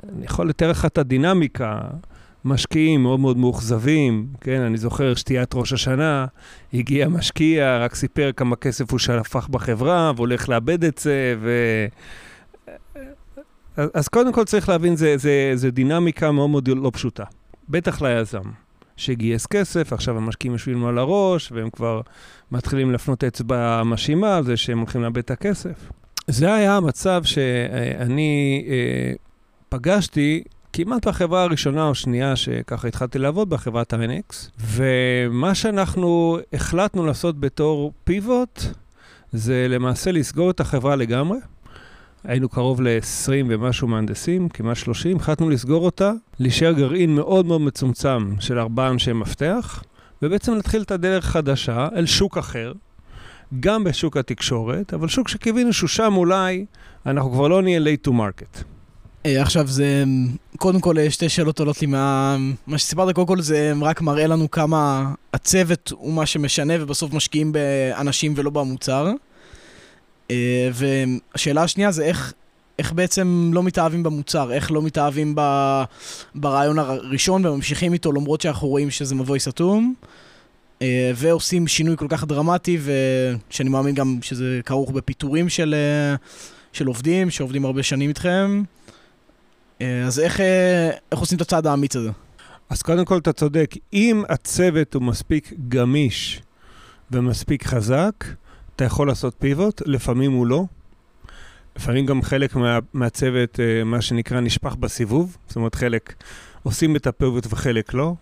אני 0.09 0.25
יכול 0.25 0.49
לתאר 0.49 0.71
לך 0.71 0.85
את 0.85 0.99
הדינמיקה. 0.99 1.81
משקיעים 2.45 3.03
מאוד 3.03 3.21
מאוד 3.21 3.37
מאוכזבים, 3.37 4.27
כן, 4.41 4.61
אני 4.61 4.79
זוכר 4.79 5.15
שתיית 5.15 5.55
ראש 5.55 5.73
השנה, 5.73 6.27
הגיע 6.75 7.09
משקיע, 7.09 7.79
רק 7.79 7.95
סיפר 7.95 8.31
כמה 8.37 8.57
כסף 8.57 8.91
הוא 8.91 8.99
שלפח 8.99 9.49
בחברה, 9.49 10.13
והולך 10.17 10.49
לאבד 10.49 10.85
את 10.85 10.99
זה, 10.99 11.37
ו... 11.41 11.51
אז 13.95 14.09
קודם 14.09 14.33
כל 14.33 14.45
צריך 14.45 14.69
להבין, 14.69 14.97
זה, 14.97 15.17
זה, 15.17 15.53
זה 15.55 15.71
דינמיקה 15.71 16.33
מאוד 16.33 16.51
מאוד 16.51 16.69
לא 16.69 16.91
פשוטה. 16.95 17.25
בטח 17.69 18.03
ליזם, 18.03 18.43
שגייס 18.97 19.47
כסף, 19.47 19.93
עכשיו 19.93 20.17
המשקיעים 20.17 20.53
יושבים 20.53 20.81
לו 20.81 20.89
על 20.89 20.99
הראש, 20.99 21.53
והם 21.53 21.71
כבר 21.71 22.01
מתחילים 22.53 22.93
להפנות 22.93 23.25
אצבע 23.25 23.83
מאשימה 23.83 24.37
על 24.37 24.45
זה 24.45 24.57
שהם 24.57 24.79
הולכים 24.79 25.03
לאבד 25.03 25.19
את 25.19 25.31
הכסף. 25.31 25.91
זה 26.27 26.55
היה 26.55 26.77
המצב 26.77 27.25
שאני 27.25 28.65
אה, 28.69 29.13
פגשתי 29.69 30.43
כמעט 30.85 31.09
בחברה 31.09 31.43
הראשונה 31.43 31.89
או 31.89 31.95
שנייה 31.95 32.37
שככה 32.37 32.89
התחלתי 32.89 33.19
לעבוד 33.19 33.51
בה, 33.51 33.59
חברת 33.59 33.95
איינקס. 33.95 34.51
ומה 34.61 35.55
שאנחנו 35.55 36.39
החלטנו 36.53 37.07
לעשות 37.07 37.41
בתור 37.41 37.93
פיבוט, 38.05 38.63
זה 39.33 39.67
למעשה 39.69 40.13
לסגור 40.13 40.51
את 40.51 40.61
החברה 40.61 40.97
לגמרי. 40.97 41.39
היינו 42.25 42.49
קרוב 42.49 42.81
ל-20 42.83 43.31
ומשהו 43.49 43.89
מהנדסים, 43.89 44.49
כמעט 44.49 44.77
30, 44.77 45.17
החלטנו 45.17 45.51
לסגור 45.51 45.85
אותה, 45.85 46.13
להישאר 46.39 46.73
גרעין 46.73 47.15
מאוד 47.15 47.47
מאוד 47.47 47.61
מצומצם 47.61 48.35
של 48.41 48.59
ארבעה 48.59 48.89
אנשי 48.91 49.13
מפתח, 49.13 49.83
ובעצם 50.23 50.55
להתחיל 50.55 50.83
את 50.83 50.91
הדרך 50.91 51.25
חדשה 51.25 51.89
אל 51.97 52.07
שוק 52.07 52.39
אחר, 52.39 52.73
גם 53.61 53.85
בשוק 53.85 54.17
התקשורת, 54.17 54.95
אבל 54.95 55.09
שוק 55.09 55.29
שקיווינו 55.29 55.73
שהוא 55.73 55.89
שם 55.89 56.13
אולי, 56.17 56.65
אנחנו 57.07 57.31
כבר 57.33 57.49
לא 57.49 57.63
נהיה 57.63 57.81
late 57.81 58.09
to 58.09 58.11
market. 58.11 58.78
אה, 59.27 59.43
עכשיו 59.43 59.67
זה, 59.67 60.05
קודם 60.57 60.81
כל 60.81 60.99
אה, 60.99 61.11
שתי 61.11 61.29
שאלות 61.29 61.59
עולות 61.59 61.81
לי 61.81 61.87
מה, 61.87 62.37
מה 62.67 62.79
שסיפרת, 62.79 63.15
קודם 63.15 63.27
כל 63.27 63.41
זה 63.41 63.73
רק 63.83 64.01
מראה 64.01 64.27
לנו 64.27 64.51
כמה 64.51 65.13
הצוות 65.33 65.93
הוא 65.97 66.13
מה 66.13 66.27
שמשנה 66.27 66.75
ובסוף 66.81 67.13
משקיעים 67.13 67.53
באנשים 67.53 68.33
ולא 68.37 68.51
במוצר. 68.51 69.13
אה, 70.31 70.71
והשאלה 70.73 71.63
השנייה 71.63 71.91
זה 71.91 72.05
איך, 72.05 72.33
איך 72.79 72.93
בעצם 72.93 73.51
לא 73.55 73.63
מתאהבים 73.63 74.03
במוצר, 74.03 74.53
איך 74.53 74.71
לא 74.71 74.83
מתאהבים 74.83 75.35
ב, 75.37 75.41
ברעיון 76.35 76.79
הראשון 76.79 77.47
וממשיכים 77.47 77.93
איתו 77.93 78.13
למרות 78.13 78.41
שאנחנו 78.41 78.69
רואים 78.69 78.91
שזה 78.91 79.15
מבוי 79.15 79.41
סתום. 79.41 79.95
ועושים 81.15 81.67
שינוי 81.67 81.97
כל 81.97 82.07
כך 82.09 82.25
דרמטי, 82.25 82.79
ושאני 83.51 83.69
מאמין 83.69 83.95
גם 83.95 84.19
שזה 84.23 84.61
כרוך 84.65 84.91
בפיטורים 84.91 85.49
של, 85.49 85.75
של 86.73 86.87
עובדים, 86.87 87.31
שעובדים 87.31 87.65
הרבה 87.65 87.83
שנים 87.83 88.09
איתכם. 88.09 88.63
אז 89.81 90.21
איך, 90.21 90.41
איך 91.13 91.21
עושים 91.21 91.37
את 91.37 91.43
הצעד 91.43 91.67
האמיץ 91.67 91.97
הזה? 91.97 92.11
אז 92.71 92.83
קודם 92.83 93.05
כל 93.05 93.19
אתה 93.19 93.33
צודק, 93.33 93.75
אם 93.93 94.23
הצוות 94.29 94.95
הוא 94.95 95.03
מספיק 95.03 95.53
גמיש 95.69 96.43
ומספיק 97.11 97.67
חזק, 97.67 98.25
אתה 98.77 98.85
יכול 98.85 99.09
לעשות 99.09 99.35
פיבוט, 99.39 99.83
לפעמים 99.87 100.33
הוא 100.33 100.47
לא. 100.47 100.65
לפעמים 101.77 102.07
גם 102.07 102.23
חלק 102.23 102.57
מה, 102.57 102.79
מהצוות, 102.93 103.61
אה, 103.61 103.85
מה 103.85 104.03
שנקרא, 104.03 104.41
נשפך 104.41 104.77
בסיבוב. 104.77 105.37
זאת 105.47 105.57
אומרת, 105.57 105.75
חלק 105.75 106.15
עושים 106.63 106.97
את 106.97 107.07
הפיבוט 107.07 107.47
וחלק 107.51 107.95
לא. 107.95 108.15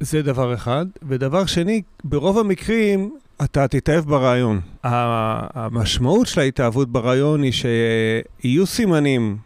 זה 0.00 0.22
דבר 0.22 0.54
אחד. 0.54 0.86
ודבר 1.02 1.46
שני, 1.46 1.82
ברוב 2.04 2.38
המקרים 2.38 3.16
אתה 3.44 3.68
תתאהב 3.68 4.04
ברעיון. 4.04 4.60
המשמעות 4.84 6.26
של 6.26 6.40
ההתאהבות 6.40 6.88
ברעיון 6.88 7.42
היא 7.42 7.52
שיהיו 7.52 8.66
סימנים, 8.66 9.36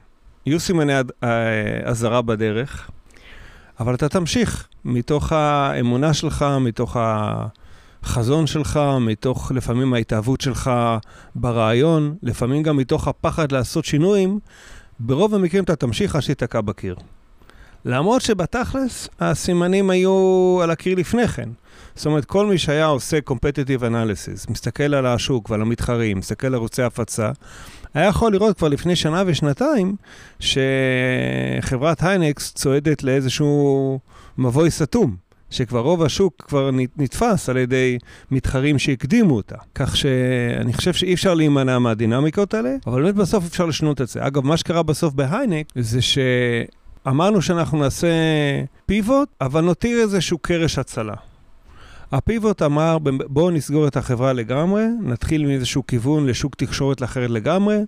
יהיו 0.47 0.61
סימני 0.61 0.93
אה, 0.95 1.01
אזהרה 1.85 2.23
בדרך, 2.23 2.91
אבל 3.81 3.95
אתה 3.95 4.09
תמשיך 4.09 4.69
מתוך 4.85 5.33
האמונה 5.33 6.15
שלך, 6.15 6.45
מתוך. 6.61 6.97
החזון 8.07 8.47
שלך, 8.47 8.81
מתוך 9.01 9.53
לפעמים 9.53 9.95
ההתאהבות 9.95 10.41
שלך 10.41 10.71
ברעיון, 11.35 12.17
לפעמים 12.23 12.63
גם 12.63 12.77
מתוך 12.77 13.09
הפחד 13.09 13.53
לעשות 13.53 13.85
שינויים, 13.85 14.39
ברוב 15.01 15.35
המקרים 15.35 15.65
אתה 15.65 15.77
תמשיך 15.77 16.17
עד 16.17 16.23
שתיתקע 16.23 16.61
בקיר. 16.61 16.97
למרות 17.85 18.23
שבתכלס 18.23 19.09
הסימנים 19.21 19.91
היו 19.91 20.59
על 20.63 20.71
הקיר 20.71 20.95
לפני 20.95 21.29
כן. 21.29 21.49
זאת 21.95 22.07
אומרת, 22.07 22.25
כל 22.25 22.47
מי 22.47 22.59
שהיה 22.59 22.87
עושה 22.87 23.19
competitive 23.31 23.81
analysis, 23.81 24.51
מסתכל 24.51 24.95
על 24.95 25.07
השוק 25.07 25.51
ועל 25.51 25.63
המתחרים, 25.63 26.19
מסתכל 26.19 26.47
על 26.47 26.55
ערוצי 26.55 26.83
הפצה, 26.83 27.31
היה 27.97 28.09
יכול 28.09 28.33
לראות 28.33 28.59
כבר 28.59 28.69
לפני 28.69 28.97
שנה 28.97 29.23
ושנתיים 29.27 29.97
שחברת 30.41 32.03
היינקס 32.03 32.53
צועדת 32.53 33.03
לאיזשהו 33.03 33.99
מבוי 34.39 34.71
סתום. 34.71 35.17
שכבר 35.51 35.81
רוב 35.81 36.03
השוק 36.03 36.45
כבר 36.49 36.71
נתפס 36.97 37.49
על 37.49 37.57
ידי 37.57 37.99
מתחרים 38.31 38.79
שהקדימו 38.79 39.37
אותה. 39.37 39.57
כך 39.75 39.97
שאני 39.97 40.73
חושב 40.73 40.93
שאי 40.93 41.15
אפשר 41.15 41.35
להימנע 41.35 41.79
מהדינמיקות 41.79 42.55
האלה, 42.55 42.75
אבל 42.87 43.03
באמת 43.03 43.15
בסוף 43.15 43.45
אפשר 43.47 43.67
לשנות 43.67 44.01
את 44.01 44.09
זה. 44.09 44.27
אגב, 44.27 44.47
מה 44.47 44.57
שקרה 44.57 44.83
בסוף 44.83 45.15
בהיינק 45.15 45.67
זה 45.75 45.99
שאמרנו 46.03 47.43
שאנחנו 47.43 47.79
נעשה 47.79 48.09
פיבוט, 48.87 49.29
אבל 49.41 49.61
נותיר 49.61 50.01
איזשהו 50.01 50.39
קרש 50.39 50.79
הצלה. 50.79 51.15
הפיבוט 52.13 52.63
אמר, 52.63 52.99
בואו 53.27 53.51
נסגור 53.51 53.89
את 53.89 53.97
החברה 53.97 54.33
לגמרי, 54.33 54.85
נתחיל 55.01 55.47
מאיזשהו 55.47 55.87
כיוון 55.87 56.27
לשוק 56.27 56.55
תקשורת 56.55 57.03
אחרת 57.03 57.31
לגמרי. 57.31 57.79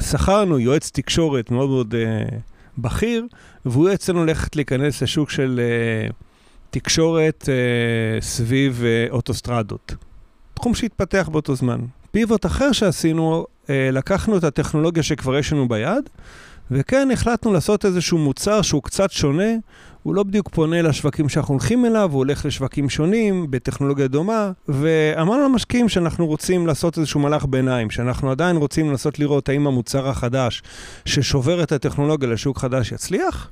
שכרנו 0.00 0.58
יועץ 0.58 0.90
תקשורת 0.90 1.50
מאוד 1.50 1.68
מאוד 1.68 1.94
uh, 1.94 2.34
בכיר, 2.78 3.26
והוא 3.64 3.92
אצלנו 3.94 4.18
הולכת 4.18 4.56
להיכנס 4.56 5.02
לשוק 5.02 5.30
של 5.30 5.60
uh, 6.10 6.12
תקשורת 6.70 7.48
uh, 7.48 8.24
סביב 8.24 8.82
uh, 8.82 9.12
אוטוסטרדות. 9.12 9.94
תחום 10.54 10.74
שהתפתח 10.74 11.28
באותו 11.32 11.54
זמן. 11.54 11.80
פיבוט 12.10 12.46
אחר 12.46 12.72
שעשינו, 12.72 13.46
uh, 13.64 13.68
לקחנו 13.92 14.36
את 14.36 14.44
הטכנולוגיה 14.44 15.02
שכבר 15.02 15.36
יש 15.36 15.52
לנו 15.52 15.68
ביד, 15.68 16.08
וכן 16.70 17.08
החלטנו 17.12 17.52
לעשות 17.52 17.84
איזשהו 17.84 18.18
מוצר 18.18 18.62
שהוא 18.62 18.82
קצת 18.82 19.10
שונה, 19.10 19.52
הוא 20.02 20.14
לא 20.14 20.22
בדיוק 20.22 20.48
פונה 20.48 20.82
לשווקים 20.82 21.28
שאנחנו 21.28 21.54
הולכים 21.54 21.86
אליו, 21.86 22.08
הוא 22.12 22.18
הולך 22.18 22.46
לשווקים 22.46 22.88
שונים, 22.88 23.50
בטכנולוגיה 23.50 24.08
דומה, 24.08 24.52
ואמרנו 24.68 25.44
למשקיעים 25.44 25.88
שאנחנו 25.88 26.26
רוצים 26.26 26.66
לעשות 26.66 26.98
איזשהו 26.98 27.20
מהלך 27.20 27.44
ביניים, 27.44 27.90
שאנחנו 27.90 28.30
עדיין 28.30 28.56
רוצים 28.56 28.90
לנסות 28.90 29.18
לראות 29.18 29.48
האם 29.48 29.66
המוצר 29.66 30.08
החדש 30.08 30.62
ששובר 31.04 31.62
את 31.62 31.72
הטכנולוגיה 31.72 32.28
לשוק 32.28 32.58
חדש 32.58 32.92
יצליח, 32.92 33.50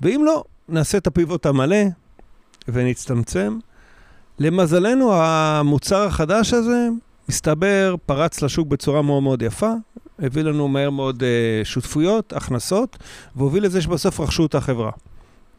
ואם 0.00 0.22
לא, 0.24 0.44
נעשה 0.68 0.98
את 0.98 1.06
הפיבוט 1.06 1.46
המלא 1.46 1.76
ונצטמצם. 2.68 3.58
למזלנו, 4.38 5.12
המוצר 5.14 6.02
החדש 6.02 6.54
הזה, 6.54 6.88
מסתבר, 7.28 7.94
פרץ 8.06 8.42
לשוק 8.42 8.68
בצורה 8.68 9.02
מאוד 9.02 9.22
מאוד 9.22 9.42
יפה, 9.42 9.72
הביא 10.18 10.42
לנו 10.42 10.68
מהר 10.68 10.90
מאוד 10.90 11.22
uh, 11.22 11.64
שותפויות, 11.64 12.32
הכנסות, 12.32 12.96
והוביל 13.36 13.64
לזה 13.64 13.82
שבסוף 13.82 14.20
רכשו 14.20 14.46
את 14.46 14.54
החברה. 14.54 14.90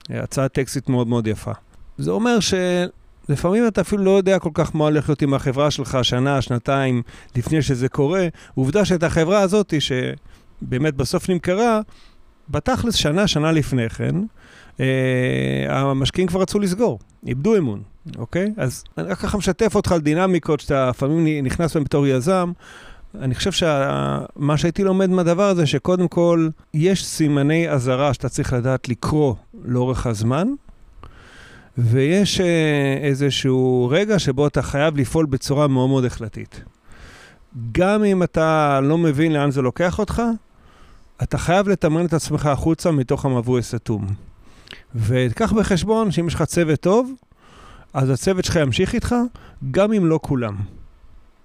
הצעת 0.10 0.54
טקסטית 0.54 0.89
מאוד 0.89 1.08
מאוד 1.08 1.28
יפה. 1.28 1.51
זה 1.98 2.12
אומר 2.12 2.38
שלפעמים 2.39 3.68
אתה 3.68 3.82
אפילו 3.82 4.04
לא 4.04 4.12
יודע 4.12 4.39
כל 4.39 4.50
כך 4.54 4.75
מה 4.75 4.84
הולך 4.84 5.10
להיות 5.10 5.22
עם 5.22 5.34
החברה 5.34 5.72
שלך 5.72 5.98
שנה, 6.04 6.42
שנתיים 6.42 7.01
לפני 7.36 7.62
שזה 7.62 7.89
קורה. 7.89 8.28
עובדה 8.56 8.86
שאת 8.86 9.04
החברה 9.04 9.39
הזאת, 9.39 9.74
שבאמת 9.80 10.96
בסוף 10.96 11.30
נמכרה, 11.30 11.82
בתכלס 12.50 12.96
שנה, 12.96 13.28
שנה 13.28 13.51
לפני 13.51 13.89
כן, 13.89 14.16
אה, 14.80 14.86
המשקיעים 15.70 16.28
כבר 16.28 16.42
רצו 16.42 16.60
לסגור, 16.60 17.00
איבדו 17.28 17.58
אמון, 17.58 17.82
אוקיי? 18.18 18.54
אז 18.58 18.84
אני 18.98 19.10
רק 19.10 19.18
ככה 19.18 19.38
משתף 19.38 19.75
אותך 19.75 19.92
על 19.92 20.01
דינמיקות 20.01 20.60
שאתה 20.60 20.89
לפעמים 20.89 21.46
נכנס 21.46 21.74
בהן 21.74 21.84
בתור 21.84 22.08
יזם. 22.08 22.51
אני 23.16 23.36
חושב 23.36 23.51
שמה 23.51 24.58
שהייתי 24.58 24.84
לומד 24.84 25.10
מהדבר 25.10 25.44
הזה, 25.44 25.66
שקודם 25.66 26.08
כל, 26.08 26.50
יש 26.74 27.06
סימני 27.06 27.70
אזהרה 27.70 28.13
שאתה 28.13 28.30
צריך 28.30 28.54
לדעת 28.54 28.89
לקרוא 28.89 29.36
לאורך 29.63 30.08
הזמן, 30.08 30.48
ויש 31.78 32.42
אה, 32.42 32.98
איזשהו 33.01 33.88
רגע 33.92 34.20
שבו 34.20 34.48
אתה 34.48 34.62
חייב 34.62 34.98
לפעול 34.98 35.25
בצורה 35.25 35.68
מאוד 35.68 35.89
מאוד 35.89 36.06
החלטית. 36.06 36.63
גם 37.72 38.04
אם 38.04 38.24
אתה 38.24 38.80
לא 38.84 38.98
מבין 38.98 39.34
לאן 39.34 39.51
זה 39.51 39.62
לוקח 39.62 40.00
אותך, 40.00 40.22
אתה 41.24 41.38
חייב 41.38 41.70
לתמרן 41.70 42.06
את 42.06 42.13
עצמך 42.13 42.46
החוצה 42.46 42.92
מתוך 42.92 43.25
המבוי 43.25 43.60
הסתום. 43.60 44.08
וקח 44.96 45.54
בחשבון 45.54 46.12
שאם 46.12 46.28
יש 46.28 46.34
לך 46.34 46.42
צוות 46.42 46.80
טוב, 46.80 47.12
אז 47.94 48.10
הצוות 48.10 48.46
שלך 48.46 48.56
ימשיך 48.56 48.94
איתך, 48.94 49.16
גם 49.72 49.94
אם 49.94 50.06
לא 50.06 50.20
כולם. 50.22 50.56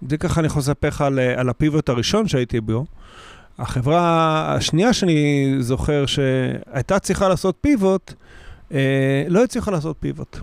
זה 0.09 0.17
ככה 0.17 0.41
אני 0.41 0.47
יכול 0.47 0.61
לספר 0.61 0.89
לך 0.89 1.01
על, 1.01 1.19
על 1.19 1.49
הפיבוט 1.49 1.89
הראשון 1.89 2.29
שהייתי 2.29 2.61
בו. 2.61 2.85
החברה 3.59 4.55
השנייה 4.55 4.93
שאני 4.93 5.55
זוכר 5.61 6.07
שהייתה 6.07 6.99
צריכה 6.99 7.29
לעשות 7.29 7.57
פיבוט, 7.61 8.13
אה, 8.73 9.25
לא 9.29 9.45
הצליחה 9.45 9.71
לעשות 9.71 9.97
פיבוט. 10.01 10.39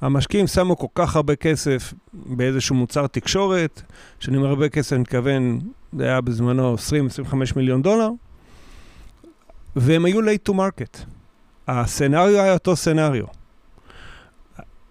המשקיעים 0.00 0.46
שמו 0.46 0.78
כל 0.78 0.86
כך 0.94 1.16
הרבה 1.16 1.36
כסף 1.36 1.94
באיזשהו 2.12 2.74
מוצר 2.74 3.06
תקשורת, 3.06 3.82
שאני 4.20 4.36
אומר 4.36 4.48
הרבה 4.48 4.68
כסף, 4.68 4.92
אני 4.92 5.00
מתכוון, 5.00 5.60
זה 5.92 6.04
היה 6.04 6.20
בזמנו 6.20 6.74
20-25 6.74 7.34
מיליון 7.56 7.82
דולר, 7.82 8.10
והם 9.76 10.04
היו 10.04 10.20
late 10.20 10.50
to 10.50 10.52
market. 10.52 10.98
הסצנריו 11.68 12.40
היה 12.40 12.54
אותו 12.54 12.76
סצנריו. 12.76 13.24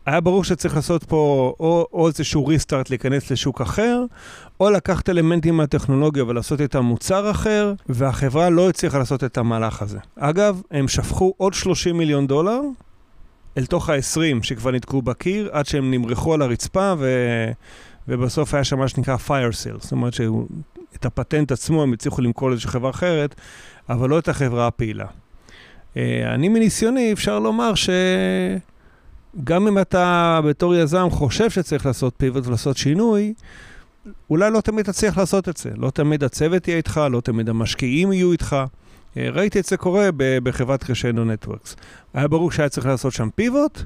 היה 0.06 0.22
ברור 0.22 0.44
שצריך 0.44 0.76
לעשות 0.76 1.04
פה 1.04 1.54
או, 1.60 1.88
או 1.94 2.08
איזשהו 2.08 2.48
ריסטארט 2.48 2.90
להיכנס 2.90 3.32
לשוק 3.32 3.62
אחר, 3.62 4.04
או 4.60 4.70
לקחת 4.70 5.10
אלמנטים 5.10 5.58
מהטכנולוגיה 5.58 6.24
ולעשות 6.26 6.62
איתם 6.62 6.86
מוצר 6.86 7.32
אחר, 7.32 7.74
והחברה 7.90 8.50
לא 8.50 8.70
הצליחה 8.70 8.98
לעשות 8.98 9.24
את 9.24 9.38
המהלך 9.38 9.82
הזה. 9.82 10.00
אגב, 10.20 10.62
הם 10.72 10.88
שפכו 10.88 11.34
עוד 11.38 11.54
30 11.54 11.98
מיליון 11.98 12.28
דולר 12.28 12.62
אל 13.58 13.66
תוך 13.66 13.90
ה-20 13.90 14.44
שכבר 14.44 14.72
נתקעו 14.72 15.02
בקיר, 15.02 15.50
עד 15.52 15.66
שהם 15.66 15.92
נמרחו 15.92 16.34
על 16.34 16.42
הרצפה, 16.42 16.94
ו... 16.98 17.08
ובסוף 18.08 18.54
היה 18.54 18.64
שם 18.64 18.80
מה 18.80 18.88
שנקרא 18.88 19.16
fire 19.28 19.54
sale, 19.54 19.82
זאת 19.82 19.92
אומרת 19.92 20.14
את 20.96 21.06
הפטנט 21.06 21.52
עצמו 21.52 21.84
הם 21.84 21.94
הצליחו 21.94 22.22
למכור 22.22 22.50
לאיזושהי 22.50 22.70
חברה 22.70 22.90
אחרת, 22.90 23.36
אבל 23.90 24.10
לא 24.10 24.20
את 24.20 24.30
החברה 24.30 24.68
הפעילה. 24.68 25.06
אה, 25.98 26.34
אני 26.34 26.50
מניסיוני, 26.50 27.14
אפשר 27.14 27.40
לומר 27.40 27.76
שגם 29.40 29.68
אם 29.68 29.78
אתה 29.78 30.40
בתור 30.46 30.76
יזם 30.76 31.08
חושב 31.10 31.50
שצריך 31.50 31.86
לעשות 31.86 32.14
פיבוט 32.18 32.48
ולעשות 32.48 32.78
שינוי, 32.78 33.34
אולי 34.30 34.52
לא 34.52 34.62
תמיד 34.62 34.86
תצליח 34.86 35.18
לעשות 35.18 35.50
את 35.50 35.58
זה. 35.58 35.70
לא 35.78 35.90
תמיד 35.90 36.24
הצוות 36.24 36.68
יהיה 36.68 36.78
איתך, 36.78 37.02
לא 37.12 37.22
תמיד 37.22 37.50
המשקיעים 37.50 38.14
יהיו 38.14 38.32
איתך. 38.32 38.56
אה, 39.18 39.30
ראיתי 39.30 39.60
את 39.60 39.66
זה 39.66 39.78
קורה 39.78 40.10
בחברת 40.18 40.84
קרשנדו 40.84 41.26
נטוורקס. 41.26 41.76
היה 42.14 42.28
ברור 42.28 42.52
שהיה 42.52 42.70
צריך 42.70 42.88
לעשות 42.88 43.14
שם 43.14 43.30
פיבוט, 43.36 43.82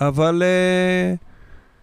אבל 0.00 0.42
uh, 0.42 1.27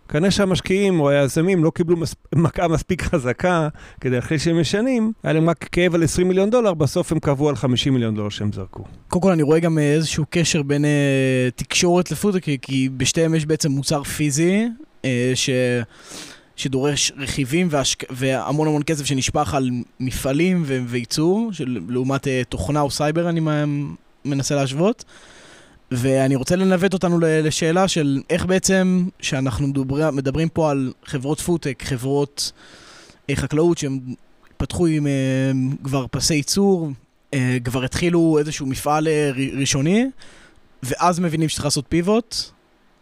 כנראה 0.09 0.31
שהמשקיעים 0.31 0.99
או 0.99 1.09
היזמים 1.09 1.63
לא 1.63 1.69
קיבלו 1.69 1.97
מס... 1.97 2.15
מכה 2.35 2.67
מספיק 2.67 3.01
חזקה 3.01 3.67
כדי 4.01 4.19
אחרי 4.19 4.39
שהם 4.39 4.61
משנים, 4.61 5.11
היה 5.23 5.33
להם 5.33 5.49
רק 5.49 5.63
כאב 5.71 5.95
על 5.95 6.03
20 6.03 6.27
מיליון 6.27 6.49
דולר, 6.49 6.73
בסוף 6.73 7.11
הם 7.11 7.19
קבעו 7.19 7.49
על 7.49 7.55
50 7.55 7.93
מיליון 7.93 8.15
דולר 8.15 8.29
שהם 8.29 8.51
זרקו. 8.53 8.83
קודם 9.07 9.21
כל 9.21 9.31
אני 9.31 9.43
רואה 9.43 9.59
גם 9.59 9.77
איזשהו 9.77 10.25
קשר 10.29 10.61
בין 10.61 10.85
uh, 10.85 10.87
תקשורת 11.55 12.11
לפודטק, 12.11 12.43
כי, 12.43 12.57
כי 12.61 12.89
בשתיהם 12.97 13.35
יש 13.35 13.45
בעצם 13.45 13.71
מוצר 13.71 14.03
פיזי, 14.03 14.67
uh, 15.01 15.05
ש... 15.35 15.49
שדורש 16.55 17.11
רכיבים 17.17 17.67
והשק... 17.71 18.03
והמון 18.09 18.67
המון 18.67 18.81
כסף 18.85 19.05
שנשפך 19.05 19.53
על 19.53 19.69
מפעלים 19.99 20.63
ו... 20.65 20.79
וייצור, 20.87 21.49
של... 21.51 21.79
לעומת 21.87 22.23
uh, 22.23 22.29
תוכנה 22.49 22.81
או 22.81 22.91
סייבר 22.91 23.29
אני 23.29 23.41
מנסה 24.25 24.55
להשוות. 24.55 25.05
ואני 25.91 26.35
רוצה 26.35 26.55
לנווט 26.55 26.93
אותנו 26.93 27.19
לשאלה 27.21 27.87
של 27.87 28.21
איך 28.29 28.45
בעצם, 28.45 29.07
שאנחנו 29.19 29.67
מדבר, 29.67 30.11
מדברים 30.11 30.49
פה 30.49 30.71
על 30.71 30.93
חברות 31.05 31.39
פודטק, 31.39 31.83
חברות 31.85 32.51
אה, 33.29 33.35
חקלאות 33.35 33.77
שהם 33.77 33.99
פתחו 34.57 34.85
עם 34.85 35.07
אה, 35.07 35.11
כבר 35.83 36.05
פסי 36.11 36.33
ייצור, 36.33 36.91
אה, 37.33 37.57
כבר 37.63 37.83
התחילו 37.83 38.37
איזשהו 38.39 38.65
מפעל 38.65 39.07
ראשוני, 39.53 40.05
ואז 40.83 41.19
מבינים 41.19 41.49
שצריך 41.49 41.65
לעשות 41.65 41.85
פיבוט. 41.89 42.35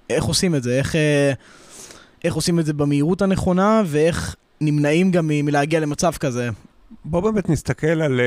איך 0.10 0.24
עושים 0.24 0.56
את 0.56 0.64
זה? 0.64 0.78
איך, 0.78 0.96
איך 2.24 2.36
עושים 2.36 2.60
את 2.60 2.66
זה 2.66 2.74
במהירות 2.74 3.22
הנכונה, 3.22 3.82
ואיך 3.86 4.36
נמנעים 4.62 5.12
גם 5.12 5.28
מלהגיע 5.28 5.80
למצב 5.80 6.12
כזה? 6.12 6.50
בוא 7.06 7.22
באמת 7.22 7.50
נסתכל 7.50 8.02
על, 8.02 8.22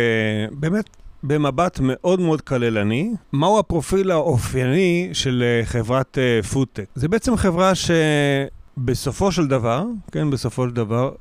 באמת, 0.51 0.91
במבט 1.23 1.81
מאוד 1.83 2.21
מאוד 2.21 2.41
כללני, 2.41 3.15
מהו 3.33 3.59
הפרופיל 3.59 4.11
האופייני 4.11 5.11
של 5.13 5.45
אה, 5.47 5.67
חברת 5.67 6.19
פודטק. 6.53 6.81
אה, 6.81 6.85
זה 6.95 7.09
בעצם 7.09 7.37
חברה 7.37 7.73
שבסופו 7.75 9.33
של 9.33 9.47
דבר, 9.47 9.85
כן, 10.13 10.31
בסופו 10.31 10.69
של 10.69 10.75
דבר, 10.75 11.13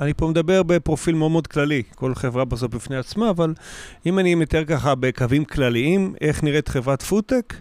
אני 0.00 0.14
פה 0.14 0.28
מדבר 0.28 0.62
בפרופיל 0.62 1.14
מאוד 1.14 1.30
מאוד 1.30 1.46
כללי, 1.46 1.82
כל 1.94 2.14
חברה 2.14 2.44
בסוף 2.44 2.74
בפני 2.74 2.96
עצמה, 2.96 3.30
אבל 3.30 3.54
אם 4.06 4.18
אני 4.18 4.34
מתאר 4.34 4.64
ככה 4.64 4.94
בקווים 4.94 5.44
כלליים, 5.44 6.14
איך 6.20 6.42
נראית 6.42 6.68
חברת 6.68 7.02
פודטק, 7.02 7.54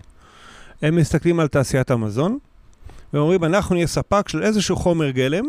הם 0.81 0.95
מסתכלים 0.95 1.39
על 1.39 1.47
תעשיית 1.47 1.91
המזון, 1.91 2.37
ואומרים, 3.13 3.43
אנחנו 3.43 3.75
נהיה 3.75 3.87
ספק 3.87 4.29
של 4.29 4.43
איזשהו 4.43 4.75
חומר 4.75 5.09
גלם, 5.09 5.45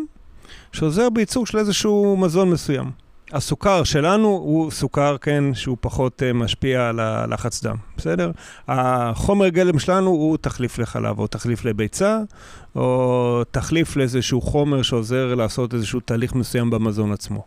שעוזר 0.71 1.09
בייצור 1.09 1.45
של 1.45 1.57
איזשהו 1.57 2.17
מזון 2.17 2.49
מסוים. 2.49 2.91
הסוכר 3.33 3.83
שלנו 3.83 4.27
הוא 4.27 4.71
סוכר, 4.71 5.17
כן, 5.17 5.43
שהוא 5.53 5.77
פחות 5.79 6.21
uh, 6.21 6.33
משפיע 6.33 6.89
על 6.89 6.99
הלחץ 6.99 7.63
דם, 7.63 7.75
בסדר? 7.97 8.31
החומר 8.67 9.47
גלם 9.47 9.79
שלנו 9.79 10.09
הוא 10.09 10.37
תחליף 10.37 10.79
לחלב, 10.79 11.19
או 11.19 11.27
תחליף 11.27 11.65
לביצה, 11.65 12.19
או 12.75 13.43
תחליף 13.51 13.95
לאיזשהו 13.95 14.41
חומר 14.41 14.81
שעוזר 14.81 15.35
לעשות 15.35 15.73
איזשהו 15.73 15.99
תהליך 15.99 16.35
מסוים 16.35 16.69
במזון 16.69 17.11
עצמו. 17.11 17.43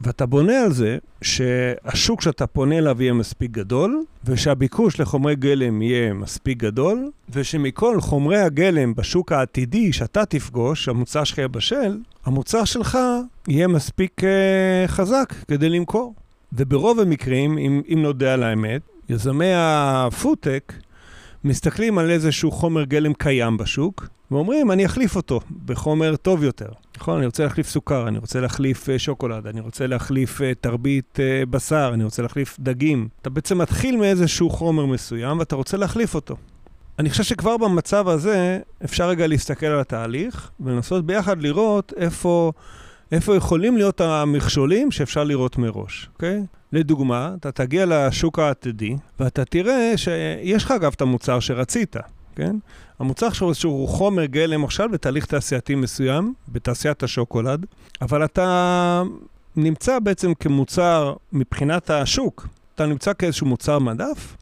ואתה 0.00 0.26
בונה 0.26 0.60
על 0.60 0.72
זה 0.72 0.98
שהשוק 1.22 2.22
שאתה 2.22 2.46
פונה 2.46 2.78
אליו 2.78 3.02
יהיה 3.02 3.12
מספיק 3.12 3.50
גדול, 3.50 4.02
ושהביקוש 4.24 5.00
לחומרי 5.00 5.36
גלם 5.36 5.82
יהיה 5.82 6.12
מספיק 6.12 6.58
גדול, 6.58 7.10
ושמכל 7.30 8.00
חומרי 8.00 8.38
הגלם 8.38 8.94
בשוק 8.94 9.32
העתידי 9.32 9.92
שאתה 9.92 10.24
תפגוש, 10.24 10.88
המוצר 10.88 11.24
שלך 11.24 11.38
יהיה 11.38 11.48
בשל, 11.48 11.98
המוצר 12.28 12.64
שלך 12.64 12.98
יהיה 13.48 13.68
מספיק 13.68 14.20
uh, 14.20 14.88
חזק 14.88 15.34
כדי 15.48 15.68
למכור. 15.68 16.14
וברוב 16.52 17.00
המקרים, 17.00 17.58
אם, 17.58 17.82
אם 17.92 18.02
נודה 18.02 18.34
על 18.34 18.42
האמת, 18.42 18.82
יזמי 19.08 19.52
הפודטק 19.54 20.72
מסתכלים 21.44 21.98
על 21.98 22.10
איזשהו 22.10 22.50
חומר 22.50 22.84
גלם 22.84 23.14
קיים 23.14 23.56
בשוק, 23.56 24.08
ואומרים, 24.30 24.70
אני 24.70 24.86
אחליף 24.86 25.16
אותו 25.16 25.40
בחומר 25.64 26.16
טוב 26.16 26.44
יותר. 26.44 26.68
נכון? 26.96 27.16
אני 27.16 27.26
רוצה 27.26 27.42
להחליף 27.42 27.68
סוכר, 27.68 28.08
אני 28.08 28.18
רוצה 28.18 28.40
להחליף 28.40 28.88
uh, 28.88 28.98
שוקולד, 28.98 29.46
אני 29.46 29.60
רוצה 29.60 29.86
להחליף 29.86 30.40
uh, 30.40 30.44
תרבית 30.60 31.18
uh, 31.18 31.46
בשר, 31.46 31.90
אני 31.94 32.04
רוצה 32.04 32.22
להחליף 32.22 32.56
דגים. 32.60 33.08
אתה 33.22 33.30
בעצם 33.30 33.58
מתחיל 33.58 33.96
מאיזשהו 33.96 34.50
חומר 34.50 34.86
מסוים 34.86 35.38
ואתה 35.38 35.56
רוצה 35.56 35.76
להחליף 35.76 36.14
אותו. 36.14 36.36
אני 36.98 37.10
חושב 37.10 37.22
שכבר 37.22 37.56
במצב 37.56 38.08
הזה 38.08 38.60
אפשר 38.84 39.08
רגע 39.08 39.26
להסתכל 39.26 39.66
על 39.66 39.80
התהליך 39.80 40.50
ולנסות 40.60 41.06
ביחד 41.06 41.42
לראות 41.42 41.92
איפה, 41.96 42.52
איפה 43.12 43.36
יכולים 43.36 43.76
להיות 43.76 44.00
המכשולים 44.00 44.90
שאפשר 44.90 45.24
לראות 45.24 45.58
מראש, 45.58 46.08
אוקיי? 46.14 46.42
לדוגמה, 46.72 47.34
אתה 47.40 47.52
תגיע 47.52 47.84
לשוק 47.88 48.38
העתידי 48.38 48.96
ואתה 49.20 49.44
תראה 49.44 49.92
שיש 49.96 50.64
לך 50.64 50.70
אגב 50.70 50.92
את 50.96 51.00
המוצר 51.00 51.40
שרצית, 51.40 51.96
כן? 52.36 52.56
המוצר 52.98 53.32
שלו 53.32 53.48
איזשהו 53.48 53.86
חומר 53.86 54.24
גלם 54.24 54.64
עכשיו 54.64 54.88
בתהליך 54.92 55.26
תעשייתי 55.26 55.74
מסוים, 55.74 56.34
בתעשיית 56.48 57.02
השוקולד, 57.02 57.66
אבל 58.02 58.24
אתה 58.24 59.02
נמצא 59.56 59.98
בעצם 59.98 60.34
כמוצר 60.34 61.14
מבחינת 61.32 61.90
השוק, 61.90 62.48
אתה 62.74 62.86
נמצא 62.86 63.12
כאיזשהו 63.18 63.46
מוצר 63.46 63.78
מדף, 63.78 64.36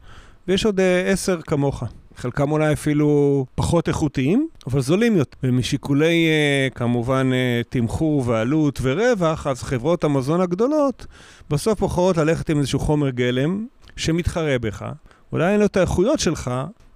ויש 0.47 0.65
עוד 0.65 0.79
אה, 0.79 1.11
עשר 1.11 1.41
כמוך. 1.41 1.83
חלקם 2.17 2.51
אולי 2.51 2.73
אפילו 2.73 3.45
פחות 3.55 3.87
איכותיים, 3.87 4.47
אבל 4.67 4.81
זולים 4.81 5.17
יותר. 5.17 5.37
ומשיקולי 5.43 6.27
אה, 6.27 6.67
כמובן 6.75 7.29
אה, 7.33 7.61
תמחור 7.69 8.23
ועלות 8.25 8.79
ורווח, 8.81 9.47
אז 9.47 9.63
חברות 9.63 10.03
המזון 10.03 10.41
הגדולות 10.41 11.05
בסוף 11.49 11.79
בוחרות 11.79 12.17
ללכת 12.17 12.49
עם 12.49 12.57
איזשהו 12.57 12.79
חומר 12.79 13.09
גלם 13.09 13.65
שמתחרה 13.95 14.59
בך. 14.59 14.85
אולי 15.31 15.51
אין 15.51 15.59
לו 15.59 15.65
את 15.65 15.77
האיכויות 15.77 16.19
שלך, 16.19 16.51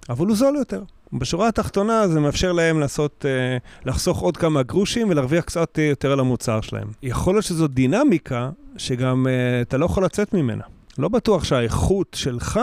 אבל 0.09 0.27
הוא 0.27 0.35
זול 0.35 0.55
יותר. 0.55 0.83
בשורה 1.13 1.47
התחתונה 1.47 2.07
זה 2.07 2.19
מאפשר 2.19 2.51
להם 2.51 2.79
לעשות, 2.79 3.25
אה, 3.27 3.57
לחסוך 3.85 4.19
עוד 4.19 4.37
כמה 4.37 4.63
גרושים 4.63 5.09
ולהרוויח 5.09 5.43
קצת 5.43 5.77
יותר 5.89 6.11
על 6.11 6.19
המוצר 6.19 6.61
שלהם. 6.61 6.87
יכול 7.03 7.33
להיות 7.33 7.45
שזו 7.45 7.67
דינמיקה 7.67 8.49
שגם 8.77 9.27
אתה 9.61 9.77
לא 9.77 9.85
יכול 9.85 10.05
לצאת 10.05 10.33
ממנה. 10.33 10.63
לא 10.97 11.09
בטוח 11.09 11.43
שהאיכות 11.43 12.07
שלך 12.15 12.59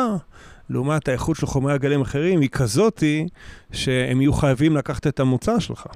לעומת 0.70 1.08
האיכות 1.08 1.36
של 1.36 1.46
חומרי 1.46 1.72
הגלים 1.72 2.00
אחרים, 2.00 2.40
היא 2.40 2.50
כזאתי 2.50 3.26
שהם 3.72 4.20
יהיו 4.20 4.32
חייבים 4.32 4.76
לקחת 4.76 5.06
את 5.06 5.20
המוצר 5.20 5.58
שלך. 5.58 5.86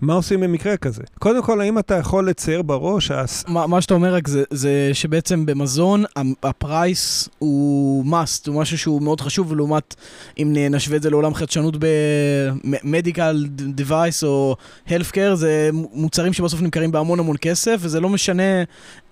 מה 0.00 0.14
עושים 0.14 0.40
במקרה 0.40 0.76
כזה? 0.76 1.02
קודם 1.18 1.42
כל, 1.42 1.60
האם 1.60 1.78
אתה 1.78 1.94
יכול 1.94 2.28
לצייר 2.28 2.62
בראש... 2.62 3.10
הס... 3.10 3.44
מה, 3.48 3.66
מה 3.66 3.80
שאתה 3.80 3.94
אומר 3.94 4.14
רק 4.14 4.28
זה, 4.28 4.42
זה 4.50 4.90
שבעצם 4.92 5.46
במזון 5.46 6.04
ה 6.42 6.56
price 6.56 7.28
הוא 7.38 8.04
must, 8.04 8.46
הוא 8.46 8.60
משהו 8.60 8.78
שהוא 8.78 9.02
מאוד 9.02 9.20
חשוב, 9.20 9.54
לעומת 9.54 9.94
אם 10.38 10.56
נשווה 10.70 10.96
את 10.96 11.02
זה 11.02 11.10
לעולם 11.10 11.34
חדשנות 11.34 11.74
ב 11.78 11.99
medical 11.99 13.46
device 13.78 14.26
או 14.26 14.56
care, 14.88 15.34
זה 15.34 15.70
מוצרים 15.72 16.32
שבסוף 16.32 16.60
נמכרים 16.62 16.92
בהמון 16.92 17.20
המון 17.20 17.36
כסף, 17.40 17.76
וזה 17.80 18.00
לא 18.00 18.08
משנה 18.08 18.62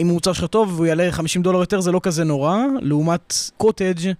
אם 0.00 0.10
המוצר 0.10 0.32
שלך 0.32 0.44
טוב 0.44 0.72
והוא 0.74 0.86
יעלה 0.86 1.12
50 1.12 1.42
דולר 1.42 1.58
יותר, 1.58 1.80
זה 1.80 1.92
לא 1.92 2.00
כזה 2.02 2.24
נורא, 2.24 2.58
לעומת 2.80 3.34
קוטג' 3.56 4.12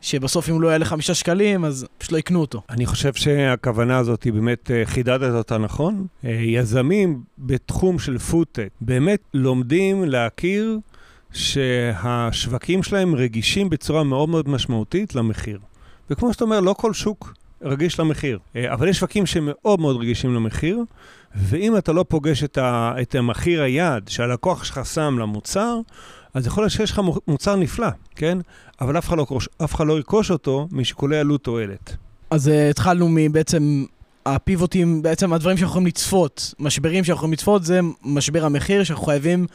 שבסוף 0.00 0.48
אם 0.48 0.54
הוא 0.54 0.62
לא 0.62 0.68
יעלה 0.68 0.84
חמישה 0.84 1.14
שקלים, 1.14 1.64
אז 1.64 1.86
פשוט 1.98 2.12
לא 2.12 2.18
יקנו 2.18 2.40
אותו. 2.40 2.62
אני 2.70 2.86
חושב 2.86 3.14
שהכוונה 3.14 3.98
הזאת 3.98 4.22
היא 4.22 4.32
באמת, 4.32 4.70
אה, 4.70 4.82
חידדת 4.84 5.34
אותה 5.34 5.58
נכון. 5.58 6.06
אה, 6.24 6.30
יזמים 6.30 7.22
בתחום 7.38 7.98
של 7.98 8.18
פודטק 8.18 8.68
באמת 8.80 9.20
לומדים 9.34 10.04
להכיר 10.04 10.78
שהשווקים 11.32 12.82
שלהם 12.82 13.14
רגישים 13.14 13.70
בצורה 13.70 14.04
מאוד 14.04 14.28
מאוד 14.28 14.48
משמעותית 14.48 15.14
למחיר. 15.14 15.58
וכמו 16.10 16.32
שאתה 16.32 16.44
אומר, 16.44 16.60
לא 16.60 16.74
כל 16.78 16.92
שוק 16.92 17.34
רגיש 17.62 18.00
למחיר, 18.00 18.38
אה, 18.56 18.72
אבל 18.72 18.88
יש 18.88 18.98
שווקים 18.98 19.26
שמאוד 19.26 19.80
מאוד 19.80 19.96
רגישים 19.96 20.34
למחיר, 20.34 20.84
ואם 21.34 21.76
אתה 21.76 21.92
לא 21.92 22.04
פוגש 22.08 22.44
את, 22.44 22.58
ה, 22.58 22.92
את 23.02 23.14
המחיר 23.14 23.62
היעד 23.62 24.08
שהלקוח 24.08 24.64
שלך 24.64 24.86
שם 24.86 25.18
למוצר, 25.18 25.80
אז 26.34 26.46
יכול 26.46 26.62
להיות 26.62 26.72
שיש 26.72 26.90
לך 26.90 27.00
מוצר 27.28 27.56
נפלא, 27.56 27.88
כן? 28.16 28.38
אבל 28.80 28.98
אף 28.98 29.08
אחד 29.08 29.16
לא, 29.18 29.26
אף 29.64 29.74
אחד 29.74 29.86
לא 29.86 29.96
ירכוש 29.96 30.30
אותו 30.30 30.68
משיקולי 30.72 31.18
עלות 31.18 31.44
תועלת. 31.44 31.96
אז 32.30 32.48
uh, 32.48 32.50
התחלנו 32.70 33.08
מבעצם 33.10 33.84
הפיבוטים, 34.26 35.02
בעצם 35.02 35.32
הדברים 35.32 35.56
שאנחנו 35.56 35.72
יכולים 35.72 35.86
לצפות, 35.86 36.54
משברים 36.58 37.04
שאנחנו 37.04 37.18
יכולים 37.18 37.32
לצפות, 37.32 37.64
זה 37.64 37.80
משבר 38.04 38.44
המחיר, 38.44 38.84
שאנחנו 38.84 39.04
חייבים 39.04 39.46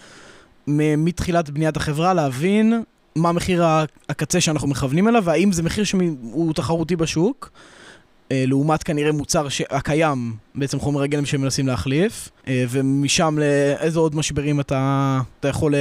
מתחילת 0.98 1.50
בניית 1.50 1.78
החברה 1.78 2.14
להבין 2.14 2.84
מה 3.16 3.32
מחיר 3.32 3.64
הקצה 4.10 4.42
שאנחנו 4.42 4.68
מכוונים 4.68 5.08
אליו, 5.08 5.24
והאם 5.26 5.52
זה 5.52 5.64
מחיר 5.64 5.84
שהוא 5.84 6.54
תחרותי 6.54 6.96
בשוק. 6.96 7.52
אה, 8.32 8.44
לעומת 8.48 8.84
כנראה 8.84 9.12
מוצר 9.12 9.48
הקיים, 9.70 10.34
בעצם 10.56 10.80
חומר 10.80 11.02
הגלם 11.02 11.26
שהם 11.26 11.42
מנסים 11.42 11.68
להחליף, 11.68 12.30
אה, 12.48 12.66
ומשם 12.70 13.38
לאיזה 13.40 14.00
עוד 14.00 14.16
משברים 14.16 14.60
אתה, 14.60 15.20
אתה 15.40 15.48
יכול 15.48 15.76
אה, 15.76 15.80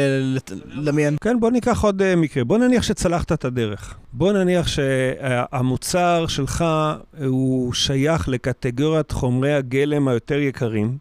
לדמיין. 0.66 1.16
כן, 1.20 1.40
בוא 1.40 1.50
ניקח 1.50 1.84
עוד 1.84 2.14
מקרה. 2.16 2.44
בוא 2.44 2.58
נניח 2.58 2.82
שצלחת 2.82 3.32
את 3.32 3.44
הדרך. 3.44 3.94
בוא 4.12 4.32
נניח 4.32 4.66
שהמוצר 4.68 6.26
שלך 6.26 6.64
הוא 7.26 7.72
שייך 7.72 8.28
לקטגוריית 8.28 9.10
חומרי 9.10 9.54
הגלם 9.54 10.08
היותר 10.08 10.38
יקרים, 10.38 10.98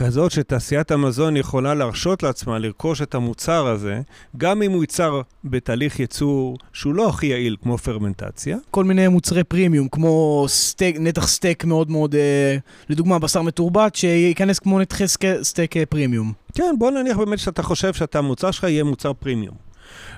כזאת 0.00 0.30
שתעשיית 0.30 0.90
המזון 0.90 1.36
יכולה 1.36 1.74
להרשות 1.74 2.22
לעצמה 2.22 2.58
לרכוש 2.58 3.02
את 3.02 3.14
המוצר 3.14 3.66
הזה, 3.66 4.00
גם 4.36 4.62
אם 4.62 4.72
הוא 4.72 4.82
ייצר 4.82 5.20
בתהליך 5.44 6.00
ייצור 6.00 6.58
שהוא 6.72 6.94
לא 6.94 7.08
הכי 7.08 7.26
יעיל 7.26 7.56
כמו 7.62 7.78
פרמנטציה. 7.78 8.56
כל 8.70 8.84
מיני 8.84 9.08
מוצרי 9.08 9.44
פרימיום, 9.44 9.88
כמו 9.88 10.44
סטייק, 10.48 10.96
נתח 11.00 11.28
סטייק 11.28 11.64
מאוד 11.64 11.90
מאוד, 11.90 12.14
אה, 12.14 12.56
לדוגמה 12.88 13.18
בשר 13.18 13.42
מתורבת, 13.42 13.94
שייכנס 13.94 14.58
כמו 14.58 14.80
נתחי 14.80 15.04
סטייק 15.42 15.76
אה, 15.76 15.86
פרימיום. 15.86 16.32
כן, 16.54 16.74
בוא 16.78 16.90
נניח 16.90 17.16
באמת 17.16 17.38
שאתה 17.38 17.62
חושב 17.62 17.92
שאתה, 17.94 18.18
המוצר 18.18 18.50
שלך 18.50 18.64
יהיה 18.64 18.84
מוצר 18.84 19.12
פרימיום. 19.12 19.54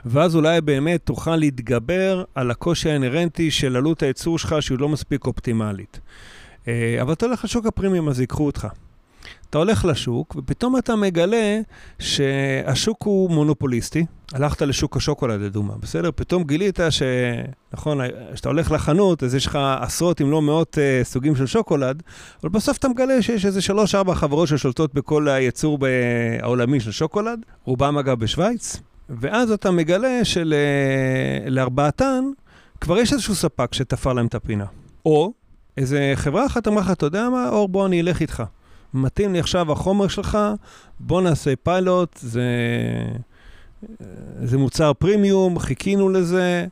ואז 0.04 0.36
אולי 0.36 0.60
באמת 0.60 1.00
תוכל 1.04 1.36
להתגבר 1.36 2.24
על 2.34 2.50
הקושי 2.50 2.90
האינהרנטי 2.90 3.50
של 3.50 3.76
עלות 3.76 4.02
הייצור 4.02 4.38
שלך 4.38 4.54
שהיא 4.60 4.78
לא 4.78 4.88
מספיק 4.88 5.26
אופטימלית. 5.26 6.00
אה, 6.68 6.98
אבל 7.02 7.12
אתה 7.12 7.26
הולך 7.26 7.44
לשוק 7.44 7.66
הפרימיום, 7.66 8.08
אז 8.08 8.20
ייקחו 8.20 8.46
אותך. 8.46 8.68
אתה 9.50 9.58
הולך 9.58 9.84
לשוק, 9.84 10.36
ופתאום 10.38 10.76
אתה 10.76 10.96
מגלה 10.96 11.60
שהשוק 11.98 13.02
הוא 13.02 13.30
מונופוליסטי. 13.30 14.06
הלכת 14.32 14.62
לשוק 14.62 14.96
השוקולד, 14.96 15.40
לדוגמה, 15.40 15.74
בסדר? 15.80 16.10
פתאום 16.14 16.44
גילית 16.44 16.78
ש... 16.90 17.02
נכון, 17.72 17.98
כשאתה 18.32 18.48
הולך 18.48 18.72
לחנות, 18.72 19.22
אז 19.22 19.34
יש 19.34 19.46
לך 19.46 19.58
עשרות 19.80 20.20
אם 20.20 20.30
לא 20.30 20.42
מאות 20.42 20.78
uh, 20.78 21.04
סוגים 21.04 21.36
של 21.36 21.46
שוקולד, 21.46 22.02
אבל 22.42 22.50
בסוף 22.50 22.78
אתה 22.78 22.88
מגלה 22.88 23.22
שיש 23.22 23.46
איזה 23.46 23.60
שלוש-ארבע 23.60 24.14
חברות 24.14 24.48
ששולטות 24.48 24.94
בכל 24.94 25.28
הייצור 25.28 25.78
העולמי 26.42 26.80
של 26.80 26.90
שוקולד, 26.90 27.40
רובם 27.64 27.98
אגב 27.98 28.18
בשוויץ, 28.18 28.80
ואז 29.08 29.50
אתה 29.50 29.70
מגלה 29.70 30.20
שלארבעתן 31.44 32.24
כבר 32.80 32.98
יש 32.98 33.12
איזשהו 33.12 33.34
ספק 33.34 33.74
שתפר 33.74 34.12
להם 34.12 34.26
את 34.26 34.34
הפינה. 34.34 34.66
או 35.06 35.32
איזה 35.76 36.12
חברה 36.14 36.46
אחת 36.46 36.68
אמרה 36.68 36.80
לך, 36.80 36.90
אתה 36.90 37.06
יודע 37.06 37.28
מה, 37.28 37.48
אור, 37.48 37.68
בוא 37.68 37.86
אני 37.86 38.00
אלך 38.00 38.20
איתך. 38.20 38.42
מתאים 38.94 39.32
לי 39.32 39.38
עכשיו 39.38 39.72
החומר 39.72 40.08
שלך, 40.08 40.38
בוא 41.00 41.22
נעשה 41.22 41.56
פיילוט, 41.62 42.16
זה, 42.22 42.42
זה 44.42 44.58
מוצר 44.58 44.92
פרימיום, 44.92 45.58
חיכינו 45.58 46.08
לזה, 46.08 46.66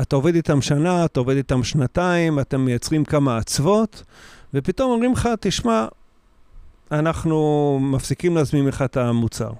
אתה 0.00 0.16
עובד 0.16 0.34
איתם 0.34 0.62
שנה, 0.62 1.04
אתה 1.04 1.20
עובד 1.20 1.36
איתם 1.36 1.64
שנתיים, 1.64 2.40
אתם 2.40 2.60
מייצרים 2.60 3.04
כמה 3.04 3.38
אצוות, 3.38 4.02
ופתאום 4.54 4.90
אומרים 4.90 5.12
לך, 5.12 5.28
תשמע, 5.40 5.86
אנחנו 6.92 7.78
מפסיקים 7.82 8.36
להזמין 8.36 8.66
לך 8.66 8.82
את 8.82 8.96
המוצר. 8.96 9.50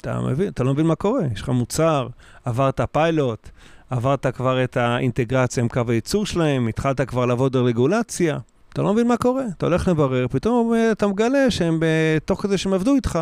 אתה 0.00 0.20
מבין, 0.20 0.48
אתה 0.48 0.64
לא 0.64 0.72
מבין 0.72 0.86
מה 0.86 0.94
קורה, 0.94 1.22
יש 1.34 1.40
לך 1.42 1.48
מוצר, 1.48 2.08
עברת 2.44 2.80
פיילוט, 2.92 3.48
עברת 3.90 4.26
כבר 4.26 4.64
את 4.64 4.76
האינטגרציה 4.76 5.62
עם 5.62 5.68
קו 5.68 5.80
הייצור 5.88 6.26
שלהם, 6.26 6.68
התחלת 6.68 7.00
כבר 7.00 7.26
לעבוד 7.26 7.56
על 7.56 7.62
רגולציה. 7.62 8.38
אתה 8.72 8.82
לא 8.82 8.92
מבין 8.92 9.08
מה 9.08 9.16
קורה, 9.16 9.44
אתה 9.56 9.66
הולך 9.66 9.88
לברר, 9.88 10.28
פתאום 10.28 10.74
אתה 10.92 11.06
מגלה 11.06 11.50
שהם, 11.50 11.80
תוך 12.24 12.42
כדי 12.42 12.58
שהם 12.58 12.72
עבדו 12.72 12.94
איתך, 12.94 13.18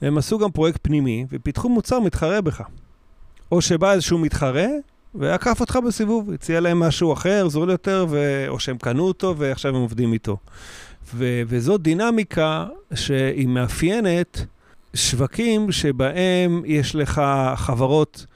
הם 0.00 0.18
עשו 0.18 0.38
גם 0.38 0.50
פרויקט 0.50 0.80
פנימי 0.82 1.26
ופיתחו 1.32 1.68
מוצר 1.68 2.00
מתחרה 2.00 2.40
בך. 2.40 2.62
או 3.52 3.60
שבא 3.60 3.92
איזשהו 3.92 4.18
מתחרה 4.18 4.66
ועקף 5.14 5.60
אותך 5.60 5.78
בסיבוב, 5.86 6.30
הציע 6.32 6.60
להם 6.60 6.80
משהו 6.80 7.12
אחר, 7.12 7.48
זול 7.48 7.70
יותר, 7.70 8.06
ו... 8.10 8.44
או 8.48 8.60
שהם 8.60 8.78
קנו 8.78 9.02
אותו 9.08 9.34
ועכשיו 9.38 9.76
הם 9.76 9.82
עובדים 9.82 10.12
איתו. 10.12 10.36
ו... 11.14 11.42
וזו 11.46 11.78
דינמיקה 11.78 12.66
שהיא 12.94 13.48
מאפיינת 13.48 14.46
שווקים 14.94 15.72
שבהם 15.72 16.62
יש 16.66 16.94
לך 16.94 17.22
חברות 17.56 18.26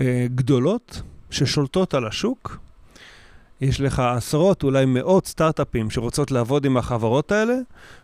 אה, 0.00 0.26
גדולות 0.34 1.02
ששולטות 1.30 1.94
על 1.94 2.06
השוק, 2.06 2.58
יש 3.60 3.80
לך 3.80 4.00
עשרות, 4.00 4.62
אולי 4.62 4.84
מאות 4.84 5.26
סטארט-אפים 5.26 5.90
שרוצות 5.90 6.30
לעבוד 6.30 6.64
עם 6.66 6.76
החברות 6.76 7.32
האלה, 7.32 7.54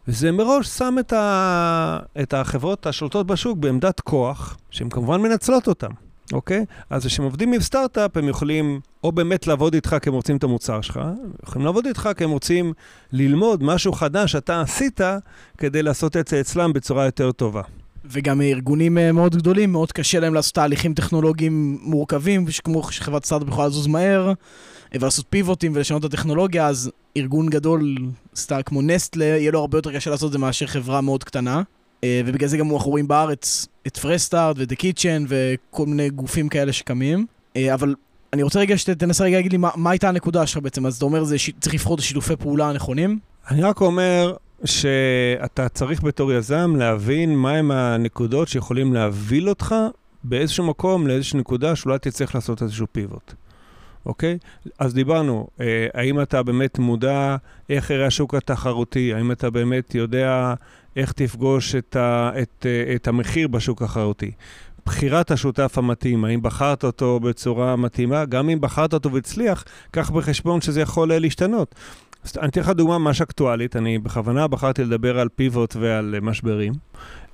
וזה 0.08 0.32
מראש 0.32 0.68
שם 0.68 0.96
את, 1.00 1.12
ה... 1.12 1.98
את 2.22 2.34
החברות 2.34 2.86
השולטות 2.86 3.26
בשוק 3.26 3.58
בעמדת 3.58 4.00
כוח, 4.00 4.56
שהן 4.70 4.88
כמובן 4.88 5.20
מנצלות 5.20 5.68
אותן, 5.68 5.90
אוקיי? 6.32 6.64
אז 6.90 7.06
כשהם 7.06 7.24
עובדים 7.24 7.52
עם 7.52 7.60
סטארט-אפ, 7.60 8.16
הם 8.16 8.28
יכולים 8.28 8.80
או 9.04 9.12
באמת 9.12 9.46
לעבוד 9.46 9.74
איתך 9.74 9.96
כי 10.02 10.08
הם 10.08 10.14
רוצים 10.14 10.36
את 10.36 10.44
המוצר 10.44 10.80
שלך, 10.80 11.00
יכולים 11.46 11.66
לעבוד 11.66 11.86
איתך 11.86 12.08
כי 12.16 12.24
הם 12.24 12.30
רוצים 12.30 12.72
ללמוד 13.12 13.62
משהו 13.62 13.92
חדש 13.92 14.32
שאתה 14.32 14.60
עשית 14.60 15.00
כדי 15.58 15.82
לעשות 15.82 16.16
את 16.16 16.28
זה 16.28 16.40
אצלם 16.40 16.72
בצורה 16.72 17.04
יותר 17.04 17.32
טובה. 17.32 17.62
וגם 18.04 18.40
ארגונים 18.40 18.98
מאוד 19.14 19.36
גדולים, 19.36 19.72
מאוד 19.72 19.92
קשה 19.92 20.20
להם 20.20 20.34
לעשות 20.34 20.54
תהליכים 20.54 20.94
טכנולוגיים 20.94 21.78
מורכבים, 21.82 22.44
כמו 22.64 22.92
שחברת 22.92 23.24
סטארט-אפ 23.24 23.48
יכולה 23.48 23.66
לזוז 23.66 23.86
מהר. 23.86 24.32
ולעשות 25.00 25.26
פיבוטים 25.30 25.72
ולשנות 25.74 26.04
את 26.04 26.14
הטכנולוגיה, 26.14 26.66
אז 26.66 26.90
ארגון 27.16 27.48
גדול, 27.48 27.96
סטאר 28.36 28.62
כמו 28.62 28.82
נסטלה, 28.82 29.24
יהיה 29.24 29.52
לו 29.52 29.60
הרבה 29.60 29.78
יותר 29.78 29.96
קשה 29.96 30.10
לעשות 30.10 30.26
את 30.26 30.32
זה 30.32 30.38
מאשר 30.38 30.66
חברה 30.66 31.00
מאוד 31.00 31.24
קטנה. 31.24 31.62
ובגלל 32.06 32.48
זה 32.48 32.56
גם 32.56 32.72
אנחנו 32.72 32.90
רואים 32.90 33.08
בארץ 33.08 33.66
את 33.86 33.96
פרסטארט 33.96 34.56
ואת 34.58 34.72
קיצ'ן 34.72 35.24
וכל 35.28 35.86
מיני 35.86 36.10
גופים 36.10 36.48
כאלה 36.48 36.72
שקמים. 36.72 37.26
אבל 37.74 37.94
אני 38.32 38.42
רוצה 38.42 38.60
רגע 38.60 38.78
שתנסה 38.78 39.24
רגע 39.24 39.36
להגיד 39.36 39.52
לי 39.52 39.58
מה, 39.58 39.70
מה 39.76 39.90
הייתה 39.90 40.08
הנקודה 40.08 40.46
שלך 40.46 40.62
בעצם, 40.62 40.86
אז 40.86 40.96
אתה 40.96 41.04
אומר 41.04 41.24
זה. 41.24 41.36
צריך 41.60 41.74
לבחור 41.74 41.94
את 41.94 42.00
השיתופי 42.00 42.36
פעולה 42.36 42.68
הנכונים? 42.68 43.18
אני 43.50 43.62
רק 43.62 43.80
אומר 43.80 44.34
שאתה 44.64 45.68
צריך 45.68 46.02
בתור 46.02 46.32
יזם 46.32 46.76
להבין 46.76 47.36
מהם 47.36 47.70
הנקודות 47.70 48.48
שיכולים 48.48 48.94
להוביל 48.94 49.48
אותך 49.48 49.74
באיזשהו 50.24 50.64
מקום 50.64 51.06
לאיזושהי 51.06 51.38
נקודה 51.38 51.76
שאולי 51.76 51.98
תצטרך 51.98 52.34
לעשות 52.34 52.62
איזשהו 52.62 52.86
פיבוט. 52.92 53.34
אוקיי? 54.06 54.38
אז 54.78 54.94
דיברנו, 54.94 55.46
אה, 55.60 55.86
האם 55.94 56.20
אתה 56.20 56.42
באמת 56.42 56.78
מודע 56.78 57.36
איך 57.70 57.90
יראה 57.90 58.06
השוק 58.06 58.34
התחרותי? 58.34 59.14
האם 59.14 59.32
אתה 59.32 59.50
באמת 59.50 59.94
יודע 59.94 60.54
איך 60.96 61.12
תפגוש 61.12 61.74
את, 61.74 61.96
ה, 61.96 62.30
את, 62.42 62.66
את 62.94 63.08
המחיר 63.08 63.48
בשוק 63.48 63.82
התחרותי? 63.82 64.30
בחירת 64.86 65.30
השותף 65.30 65.78
המתאים, 65.78 66.24
האם 66.24 66.42
בחרת 66.42 66.84
אותו 66.84 67.20
בצורה 67.20 67.76
מתאימה? 67.76 68.24
גם 68.24 68.50
אם 68.50 68.60
בחרת 68.60 68.94
אותו 68.94 69.12
והצליח, 69.12 69.64
קח 69.90 70.10
בחשבון 70.10 70.60
שזה 70.60 70.80
יכול 70.80 71.14
להשתנות. 71.14 71.74
אני 72.38 72.48
אתן 72.48 72.60
לך 72.60 72.68
דוגמה 72.68 72.98
ממש 72.98 73.20
אקטואלית, 73.20 73.76
אני 73.76 73.98
בכוונה 73.98 74.46
בחרתי 74.48 74.84
לדבר 74.84 75.18
על 75.18 75.28
פיבוט 75.28 75.76
ועל 75.80 76.14
משברים. 76.22 76.72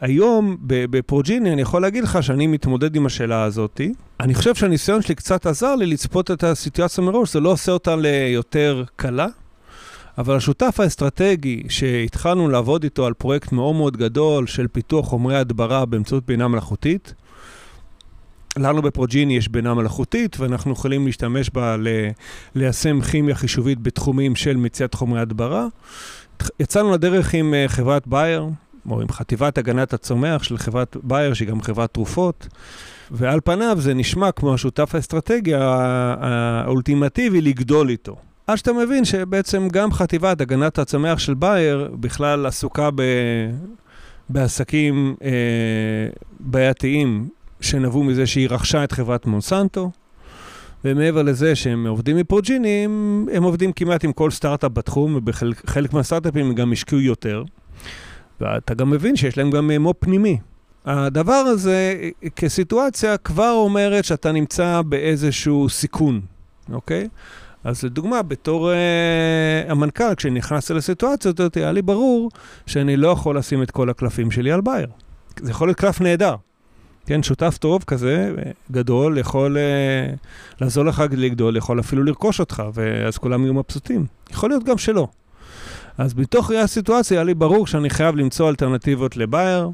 היום 0.01 0.57
בפרוג'יני 0.61 1.53
אני 1.53 1.63
יכול 1.63 1.83
להגיד 1.83 2.05
לך 2.05 2.23
שאני 2.23 2.47
מתמודד 2.47 2.97
עם 2.97 3.07
השאלה 3.07 3.43
הזאת. 3.43 3.81
אני 4.21 4.35
חושב 4.35 4.55
שהניסיון 4.55 5.03
שלי 5.03 5.15
קצת 5.15 5.47
עזר 5.47 5.75
לי 5.75 5.87
לצפות 5.87 6.31
את 6.31 6.45
הסיטואציה 6.45 7.05
מראש, 7.05 7.33
זה 7.33 7.41
לא 7.41 7.49
עושה 7.53 7.73
אותה 7.73 7.97
ליותר 7.97 8.85
קלה, 8.97 9.27
אבל 10.19 10.37
השותף 10.37 10.81
האסטרטגי 10.81 11.63
שהתחלנו 11.69 12.49
לעבוד 12.49 12.85
איתו 12.85 13.07
על 13.07 13.15
פרויקט 13.15 13.53
מאוד 13.53 13.75
מאוד 13.75 13.97
גדול 13.97 14.47
של 14.47 14.69
פיתוח 14.69 15.07
חומרי 15.07 15.37
הדברה 15.37 15.85
באמצעות 15.87 16.27
בינה 16.27 16.49
מלאכותית, 16.49 17.15
לנו 18.59 18.83
בפרוג'יני 18.83 19.37
יש 19.37 19.49
בינה 19.49 19.75
מלאכותית, 19.75 20.41
ואנחנו 20.41 20.73
יכולים 20.73 21.07
להשתמש 21.07 21.51
בה 21.51 21.77
ל- 21.77 22.09
ליישם 22.55 23.01
כימיה 23.01 23.35
חישובית 23.35 23.79
בתחומים 23.83 24.37
של 24.37 24.57
מציאת 24.57 24.95
חומרי 24.95 25.21
הדברה. 25.21 25.67
יצאנו 26.61 26.93
לדרך 26.93 27.35
עם 27.35 27.55
uh, 27.55 27.69
חברת 27.69 28.07
בייר, 28.07 28.47
או 28.91 29.01
עם 29.01 29.09
חטיבת 29.09 29.59
הגנת 29.59 29.93
הצומח 29.93 30.43
של 30.43 30.59
חברת 30.59 30.97
בייר, 31.03 31.35
שהיא 31.35 31.49
גם 31.49 31.63
חברת 31.63 31.95
תרופות, 31.95 32.49
ועל 33.11 33.41
פניו 33.45 33.77
זה 33.81 33.95
נשמע 33.95 34.33
כמו 34.33 34.55
השותף 34.55 34.95
האסטרטגי 34.95 35.55
האולטימטיבי 35.55 37.41
לגדול 37.41 37.89
איתו. 37.89 38.17
עד 38.47 38.57
שאתה 38.57 38.73
מבין 38.73 39.05
שבעצם 39.05 39.69
גם 39.73 39.93
חטיבת 39.93 40.41
הגנת 40.41 40.79
הצומח 40.79 41.19
של 41.19 41.35
בייר 41.35 41.91
בכלל 42.01 42.47
עסוקה 42.47 42.91
ב... 42.95 43.03
בעסקים 44.29 45.15
אה, 45.25 45.31
בעייתיים 46.41 47.29
שנבעו 47.61 48.05
מזה 48.05 48.27
שהיא 48.27 48.49
רכשה 48.51 48.85
את 48.85 48.93
חברת 48.93 49.27
מונסנטו, 49.27 49.91
ומעבר 50.85 51.23
לזה 51.23 51.55
שהם 51.55 51.87
עובדים 51.87 52.17
מפרוג'יני, 52.17 52.85
הם, 52.85 53.27
הם 53.33 53.43
עובדים 53.43 53.73
כמעט 53.73 54.05
עם 54.05 54.13
כל 54.13 54.31
סטארט-אפ 54.31 54.73
בתחום, 54.73 55.15
ובחלק 55.17 55.93
מהסטארט-אפים 55.93 56.47
הם 56.47 56.55
גם 56.55 56.73
השקיעו 56.73 57.01
יותר. 57.01 57.45
ואתה 58.41 58.75
גם 58.75 58.91
מבין 58.91 59.17
שיש 59.17 59.39
להם 59.39 59.51
גם 59.51 59.71
מו"פ 59.71 59.97
פנימי. 60.01 60.39
הדבר 60.85 61.33
הזה 61.33 61.95
כסיטואציה 62.37 63.17
כבר 63.17 63.53
אומרת 63.53 64.05
שאתה 64.05 64.33
נמצא 64.33 64.83
באיזשהו 64.83 65.69
סיכון, 65.69 66.21
אוקיי? 66.73 67.09
אז 67.65 67.85
לדוגמה, 67.85 68.23
בתור 68.23 68.71
uh, 68.71 69.71
המנכ"ל, 69.71 70.15
כשנכנסתי 70.17 70.75
לסיטואציה 70.75 71.33
הזאת, 71.39 71.57
היה 71.57 71.73
לי 71.73 71.83
ברור 71.83 72.31
שאני 72.67 72.97
לא 72.97 73.09
יכול 73.09 73.39
לשים 73.39 73.63
את 73.63 73.71
כל 73.71 73.91
הקלפים 73.91 74.31
שלי 74.31 74.53
על 74.53 74.61
בייר. 74.61 74.89
זה 75.41 75.51
יכול 75.51 75.69
להיות 75.69 75.79
קלף 75.79 76.01
נהדר. 76.01 76.35
כן, 77.07 77.23
שותף 77.23 77.59
טוב 77.59 77.85
כזה, 77.87 78.35
גדול, 78.71 79.19
יכול 79.19 79.57
אה, 79.59 80.15
לעזור 80.61 80.85
לך 80.85 81.03
לגדול, 81.11 81.57
יכול 81.57 81.81
אפילו 81.81 82.05
לרכוש 82.05 82.41
אותך, 82.41 82.63
ואז 82.75 83.19
כולם 83.19 83.43
יהיו 83.45 83.55
מבסוטים. 83.55 84.07
יכול 84.31 84.51
להיות 84.51 84.65
גם 84.65 84.79
שלא. 84.79 85.09
אז 85.99 86.15
בתוך 86.15 86.51
הסיטואציה 86.51 87.17
היה 87.17 87.25
לי 87.25 87.35
ברור 87.35 87.67
שאני 87.67 87.91
חייב 87.91 88.17
למצוא 88.17 88.49
אלטרנטיבות 88.49 89.17
לבייר, 89.17 89.71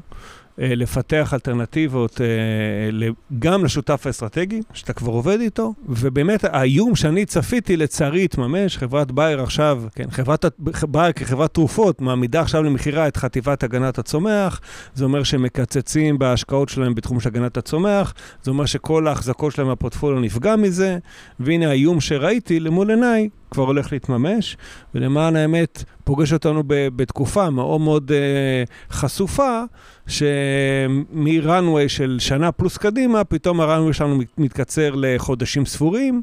אה, 0.61 0.75
לפתח 0.75 1.33
אלטרנטיבות 1.33 2.21
אה, 2.21 3.09
גם 3.39 3.65
לשותף 3.65 4.07
האסטרטגי, 4.07 4.61
שאתה 4.73 4.93
כבר 4.93 5.11
עובד 5.11 5.39
איתו, 5.39 5.73
ובאמת 5.89 6.43
האיום 6.43 6.95
שאני 6.95 7.25
צפיתי 7.25 7.77
לצערי 7.77 8.23
התממש, 8.23 8.77
חברת 8.77 9.11
בייר 9.11 9.41
עכשיו, 9.43 9.83
כן, 9.95 10.11
חברת 10.11 10.45
בייר 10.87 11.11
כחברת 11.11 11.53
תרופות 11.53 12.01
מעמידה 12.01 12.41
עכשיו 12.41 12.63
למכירה 12.63 13.07
את 13.07 13.17
חטיבת 13.17 13.63
הגנת 13.63 13.97
הצומח, 13.97 14.61
זה 14.93 15.03
אומר 15.03 15.23
שהם 15.23 15.43
מקצצים 15.43 16.19
בהשקעות 16.19 16.69
שלהם 16.69 16.95
בתחום 16.95 17.19
של 17.19 17.29
הגנת 17.29 17.57
הצומח, 17.57 18.13
זה 18.43 18.51
אומר 18.51 18.65
שכל 18.65 19.07
ההחזקות 19.07 19.53
שלהם 19.53 19.71
בפורטפוליו 19.71 20.19
נפגע 20.19 20.55
מזה, 20.55 20.97
והנה 21.39 21.69
האיום 21.69 22.01
שראיתי 22.01 22.59
למול 22.59 22.89
עיניי 22.89 23.29
כבר 23.51 23.63
הולך 23.63 23.91
להתממש, 23.91 24.57
ולמען 24.95 25.35
האמת 25.35 25.83
פוגש 26.03 26.33
אותנו 26.33 26.63
בתקופה 26.67 27.49
מאוד 27.49 27.81
מאוד 27.81 28.11
uh, 28.11 28.93
חשופה, 28.93 29.61
שמ-runway 30.07 31.87
של 31.87 32.17
שנה 32.19 32.51
פלוס 32.51 32.77
קדימה, 32.77 33.23
פתאום 33.23 33.61
ה-runway 33.61 33.93
שלנו 33.93 34.19
מתקצר 34.37 34.93
לחודשים 34.95 35.65
ספורים. 35.65 36.21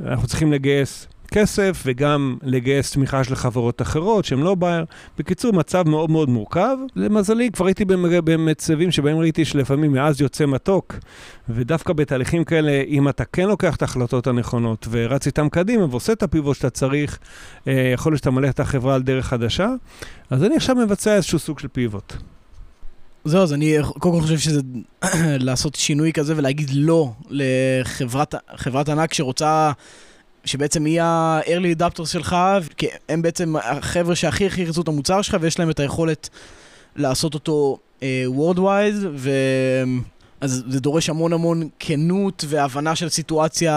אנחנו 0.00 0.28
צריכים 0.28 0.52
לגייס 0.52 1.08
כסף 1.26 1.82
וגם 1.86 2.36
לגייס 2.42 2.92
תמיכה 2.92 3.24
של 3.24 3.34
חברות 3.34 3.82
אחרות 3.82 4.24
שהן 4.24 4.38
לא 4.38 4.54
בייר. 4.54 4.84
בקיצור, 5.18 5.52
מצב 5.52 5.88
מאוד 5.88 6.10
מאוד 6.10 6.28
מורכב. 6.28 6.76
למזלי, 6.96 7.50
כבר 7.50 7.66
הייתי 7.66 7.84
במצבים 8.24 8.90
שבהם 8.92 9.18
ראיתי 9.18 9.44
שלפעמים 9.44 9.92
מאז 9.92 10.20
יוצא 10.20 10.46
מתוק, 10.46 10.94
ודווקא 11.48 11.92
בתהליכים 11.92 12.44
כאלה, 12.44 12.82
אם 12.88 13.08
אתה 13.08 13.24
כן 13.24 13.48
לוקח 13.48 13.76
את 13.76 13.82
ההחלטות 13.82 14.26
הנכונות 14.26 14.88
ורץ 14.90 15.26
איתם 15.26 15.48
קדימה 15.48 15.84
ועושה 15.90 16.12
את 16.12 16.22
הפיבוט 16.22 16.56
שאתה 16.56 16.70
צריך, 16.70 17.18
אה, 17.68 17.90
יכול 17.94 18.12
להיות 18.12 18.18
שאתה 18.18 18.30
מלך 18.30 18.50
את 18.50 18.60
החברה 18.60 18.94
על 18.94 19.02
דרך 19.02 19.26
חדשה, 19.26 19.68
אז 20.30 20.44
אני 20.44 20.56
עכשיו 20.56 20.76
מבצע 20.76 21.14
איזשהו 21.14 21.38
סוג 21.38 21.58
של 21.58 21.68
פיבוט. 21.68 22.12
זהו, 23.26 23.42
אז 23.42 23.52
אני 23.52 23.76
קודם 23.98 24.14
כל 24.14 24.20
חושב 24.20 24.38
שזה 24.38 24.60
לעשות 25.46 25.74
שינוי 25.74 26.12
כזה 26.12 26.34
ולהגיד 26.36 26.70
לא 26.74 27.12
לחברת 27.30 28.88
ענק 28.88 29.14
שרוצה, 29.14 29.72
שבעצם 30.46 30.84
היא 30.84 31.00
ה-early 31.02 31.80
adapters 31.80 32.06
שלך, 32.06 32.36
כי 32.76 32.86
הם 33.08 33.22
בעצם 33.22 33.56
החבר'ה 33.56 34.16
שהכי 34.16 34.46
הכי 34.46 34.60
ירצו 34.62 34.80
את 34.80 34.88
המוצר 34.88 35.22
שלך 35.22 35.36
ויש 35.40 35.58
להם 35.58 35.70
את 35.70 35.80
היכולת 35.80 36.28
לעשות 36.96 37.34
אותו 37.34 37.78
uh, 38.00 38.02
worldwide, 38.38 39.06
ו... 39.14 39.30
אז 40.40 40.64
זה 40.68 40.80
דורש 40.80 41.10
המון 41.10 41.32
המון 41.32 41.68
כנות 41.78 42.44
והבנה 42.48 42.96
של 42.96 43.08
סיטואציה 43.08 43.74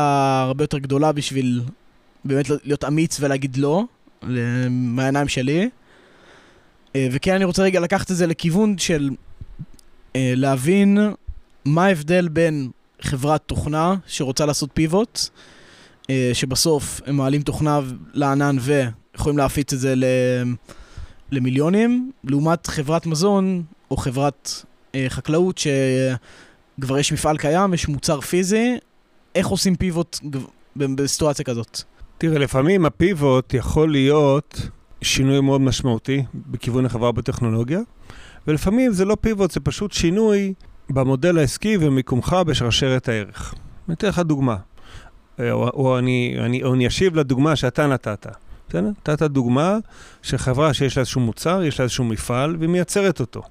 הרבה 0.47 0.63
יותר 0.63 0.77
גדולה 0.77 1.11
בשביל 1.11 1.61
באמת 2.25 2.49
להיות 2.49 2.85
אמיץ 2.85 3.17
ולהגיד 3.19 3.57
לא, 3.57 3.83
מהעיניים 4.69 5.27
שלי. 5.27 5.69
אה, 6.95 7.07
וכן, 7.11 7.35
אני 7.35 7.45
רוצה 7.45 7.63
רגע 7.63 7.79
לקחת 7.79 8.11
את 8.11 8.15
זה 8.15 8.27
לכיוון 8.27 8.77
של 8.77 9.09
אה, 10.15 10.33
להבין 10.35 10.97
מה 11.65 11.85
ההבדל 11.85 12.27
בין 12.27 12.69
חברת 13.01 13.41
תוכנה 13.45 13.95
שרוצה 14.07 14.45
לעשות 14.45 14.69
פיבוט, 14.73 15.19
שבסוף 16.33 17.01
הם 17.05 17.17
מעלים 17.17 17.41
תוכנה 17.41 17.79
לענן 18.13 18.57
ויכולים 18.61 19.37
להפיץ 19.37 19.73
את 19.73 19.79
זה 19.79 19.93
למיליונים, 21.31 22.11
לעומת 22.23 22.67
חברת 22.67 23.05
מזון 23.05 23.63
או 23.91 23.97
חברת 23.97 24.63
אה, 24.95 25.05
חקלאות 25.09 25.57
שכבר 25.57 26.97
יש 26.97 27.13
מפעל 27.13 27.37
קיים, 27.37 27.73
יש 27.73 27.87
מוצר 27.87 28.21
פיזי, 28.21 28.77
איך 29.35 29.47
עושים 29.47 29.75
פיבוט 29.75 30.19
בסיטואציה 30.75 31.45
כזאת? 31.45 31.81
תראה, 32.17 32.39
לפעמים 32.39 32.85
הפיבוט 32.85 33.53
יכול 33.53 33.91
להיות 33.91 34.61
שינוי 35.01 35.41
מאוד 35.41 35.61
משמעותי 35.61 36.23
בכיוון 36.33 36.85
החברה 36.85 37.11
בטכנולוגיה. 37.11 37.79
ולפעמים 38.47 38.93
זה 38.93 39.05
לא 39.05 39.17
פיבוט, 39.21 39.51
זה 39.51 39.59
פשוט 39.59 39.91
שינוי 39.91 40.53
במודל 40.89 41.37
העסקי 41.37 41.77
ומיקומך 41.81 42.35
בשרשרת 42.47 43.09
הערך. 43.09 43.53
אני 43.87 43.95
אתן 43.95 44.07
לך 44.07 44.19
דוגמה, 44.19 44.53
אה, 44.53 44.59
או, 45.39 45.69
או, 45.69 45.99
אני, 45.99 46.35
אני, 46.39 46.63
או 46.63 46.73
אני 46.73 46.87
אשיב 46.87 47.15
לדוגמה 47.15 47.55
שאתה 47.55 47.87
נתת. 47.87 48.27
בסדר? 48.69 48.87
נתת 48.87 49.21
דוגמה 49.21 49.77
של 50.21 50.37
חברה 50.37 50.73
שיש 50.73 50.97
לה 50.97 51.01
איזשהו 51.01 51.21
מוצר, 51.21 51.63
יש 51.63 51.79
לה 51.79 51.83
איזשהו 51.83 52.03
מפעל, 52.03 52.55
והיא 52.59 52.69
מייצרת 52.69 53.19
אותו. 53.19 53.41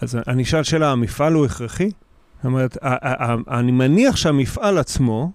אז 0.00 0.18
אני 0.26 0.42
אשאל 0.42 0.62
שאלה, 0.62 0.92
המפעל 0.92 1.32
הוא 1.32 1.46
הכרחי? 1.46 1.90
זאת 2.36 2.44
אומרת, 2.44 2.76
אני 3.50 3.72
מניח 3.72 4.16
שהמפעל 4.16 4.78
עצמו, 4.78 5.32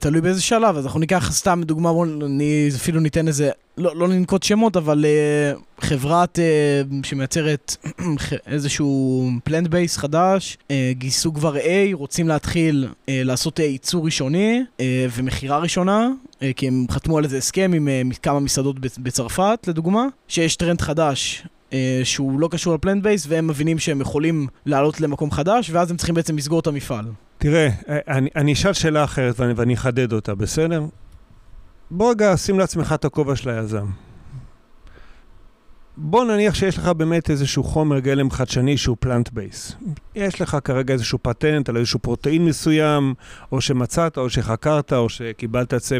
תלוי 0.00 0.20
באיזה 0.20 0.42
שלב, 0.42 0.76
אז 0.76 0.86
אנחנו 0.86 1.00
ניקח 1.00 1.32
סתם 1.32 1.60
דוגמה, 1.64 1.92
בואו 1.92 2.24
אני 2.26 2.68
אפילו 2.76 3.00
ניתן 3.00 3.28
איזה, 3.28 3.50
לא, 3.78 3.96
לא 3.96 4.08
ננקוט 4.08 4.42
שמות, 4.42 4.76
אבל 4.76 5.04
uh, 5.04 5.84
חברת 5.84 6.38
uh, 6.38 7.06
שמייצרת 7.06 7.76
איזשהו 8.46 9.30
plant 9.44 9.68
based 9.68 9.96
חדש, 9.96 10.58
uh, 10.62 10.72
גייסו 10.92 11.34
כבר 11.34 11.56
A, 11.56 11.60
רוצים 11.92 12.28
להתחיל 12.28 12.88
uh, 12.90 12.96
לעשות 13.08 13.60
uh, 13.60 13.62
ייצור 13.62 14.04
ראשוני 14.04 14.62
uh, 14.78 14.80
ומכירה 15.16 15.58
ראשונה, 15.58 16.08
uh, 16.32 16.36
כי 16.56 16.68
הם 16.68 16.86
חתמו 16.90 17.18
על 17.18 17.24
איזה 17.24 17.38
הסכם 17.38 17.72
עם 17.74 17.88
uh, 18.12 18.16
כמה 18.16 18.40
מסעדות 18.40 18.76
בצרפת, 18.98 19.58
לדוגמה, 19.68 20.06
שיש 20.28 20.56
טרנד 20.56 20.80
חדש 20.80 21.46
שהוא 22.04 22.40
לא 22.40 22.48
קשור 22.48 22.74
ל 22.74 22.79
plant 22.79 23.02
based, 23.02 23.26
והם 23.28 23.46
מבינים 23.46 23.78
שהם 23.78 24.00
יכולים 24.00 24.46
לעלות 24.66 25.00
למקום 25.00 25.30
חדש, 25.30 25.70
ואז 25.70 25.90
הם 25.90 25.96
צריכים 25.96 26.14
בעצם 26.14 26.36
לסגור 26.36 26.60
את 26.60 26.66
המפעל. 26.66 27.04
תראה, 27.40 27.68
אני, 27.88 28.28
אני 28.36 28.52
אשאל 28.52 28.72
שאלה 28.72 29.04
אחרת 29.04 29.40
ואני, 29.40 29.52
ואני 29.56 29.74
אחדד 29.74 30.12
אותה, 30.12 30.34
בסדר? 30.34 30.84
בוא 31.90 32.10
רגע 32.10 32.36
שים 32.36 32.58
לעצמך 32.58 32.92
את 32.92 33.04
הכובע 33.04 33.36
של 33.36 33.50
היזם. 33.50 33.86
בוא 35.96 36.24
נניח 36.24 36.54
שיש 36.54 36.78
לך 36.78 36.88
באמת 36.88 37.30
איזשהו 37.30 37.64
חומר 37.64 37.98
גלם 37.98 38.30
חדשני 38.30 38.76
שהוא 38.76 38.96
plant 39.00 39.28
based. 39.32 39.74
יש 40.14 40.40
לך 40.40 40.56
כרגע 40.64 40.94
איזשהו 40.94 41.18
פטנט 41.22 41.68
על 41.68 41.76
איזשהו 41.76 41.98
protein 41.98 42.44
מסוים, 42.44 43.14
או 43.52 43.60
שמצאת, 43.60 44.18
או 44.18 44.30
שחקרת, 44.30 44.92
או 44.92 45.08
שקיבלת 45.08 45.74
את 45.74 45.82
זה 45.82 45.98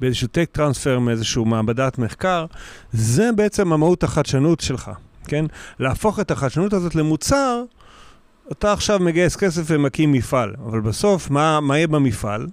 באיזשהו 0.00 0.28
tech 0.28 0.48
transfer 0.52 0.98
מאיזשהו 0.98 1.44
מעבדת 1.44 1.98
מחקר. 1.98 2.46
זה 2.92 3.30
בעצם 3.36 3.72
המהות 3.72 4.04
החדשנות 4.04 4.60
שלך, 4.60 4.90
כן? 5.28 5.44
להפוך 5.78 6.20
את 6.20 6.30
החדשנות 6.30 6.72
הזאת 6.72 6.94
למוצר 6.94 7.62
אתה 8.52 8.72
עכשיו 8.72 8.98
מגייס 8.98 9.36
כסף 9.36 9.62
ומקים 9.66 10.12
מפעל, 10.12 10.54
אבל 10.66 10.80
בסוף, 10.80 11.30
מה, 11.30 11.60
מה 11.60 11.76
יהיה 11.76 11.86
במפעל? 11.86 12.46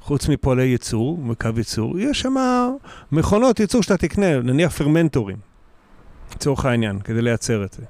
חוץ 0.00 0.28
מפועלי 0.28 0.64
ייצור, 0.64 1.18
מקו 1.18 1.48
ייצור, 1.56 1.98
יש 1.98 2.20
שם 2.20 2.34
מכונות 3.12 3.60
ייצור 3.60 3.82
שאתה 3.82 3.96
תקנה, 3.96 4.40
נניח 4.40 4.72
פרמנטורים, 4.72 5.36
לצורך 6.34 6.64
העניין, 6.64 6.98
כדי 6.98 7.22
לייצר 7.22 7.64
את 7.64 7.72
זה. 7.72 7.82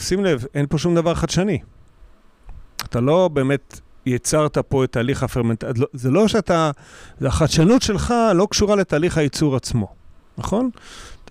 ושים 0.00 0.24
לב, 0.24 0.44
אין 0.54 0.66
פה 0.66 0.78
שום 0.78 0.94
דבר 0.94 1.14
חדשני. 1.14 1.58
אתה 2.84 3.00
לא 3.00 3.28
באמת 3.32 3.80
יצרת 4.06 4.58
פה 4.58 4.84
את 4.84 4.92
תהליך 4.92 5.22
הפרמנטציה, 5.22 5.72
לא, 5.76 5.86
זה 5.92 6.10
לא 6.10 6.28
שאתה, 6.28 6.70
החדשנות 7.20 7.82
שלך 7.82 8.14
לא 8.34 8.46
קשורה 8.50 8.76
לתהליך 8.76 9.18
הייצור 9.18 9.56
עצמו, 9.56 9.94
נכון? 10.38 10.70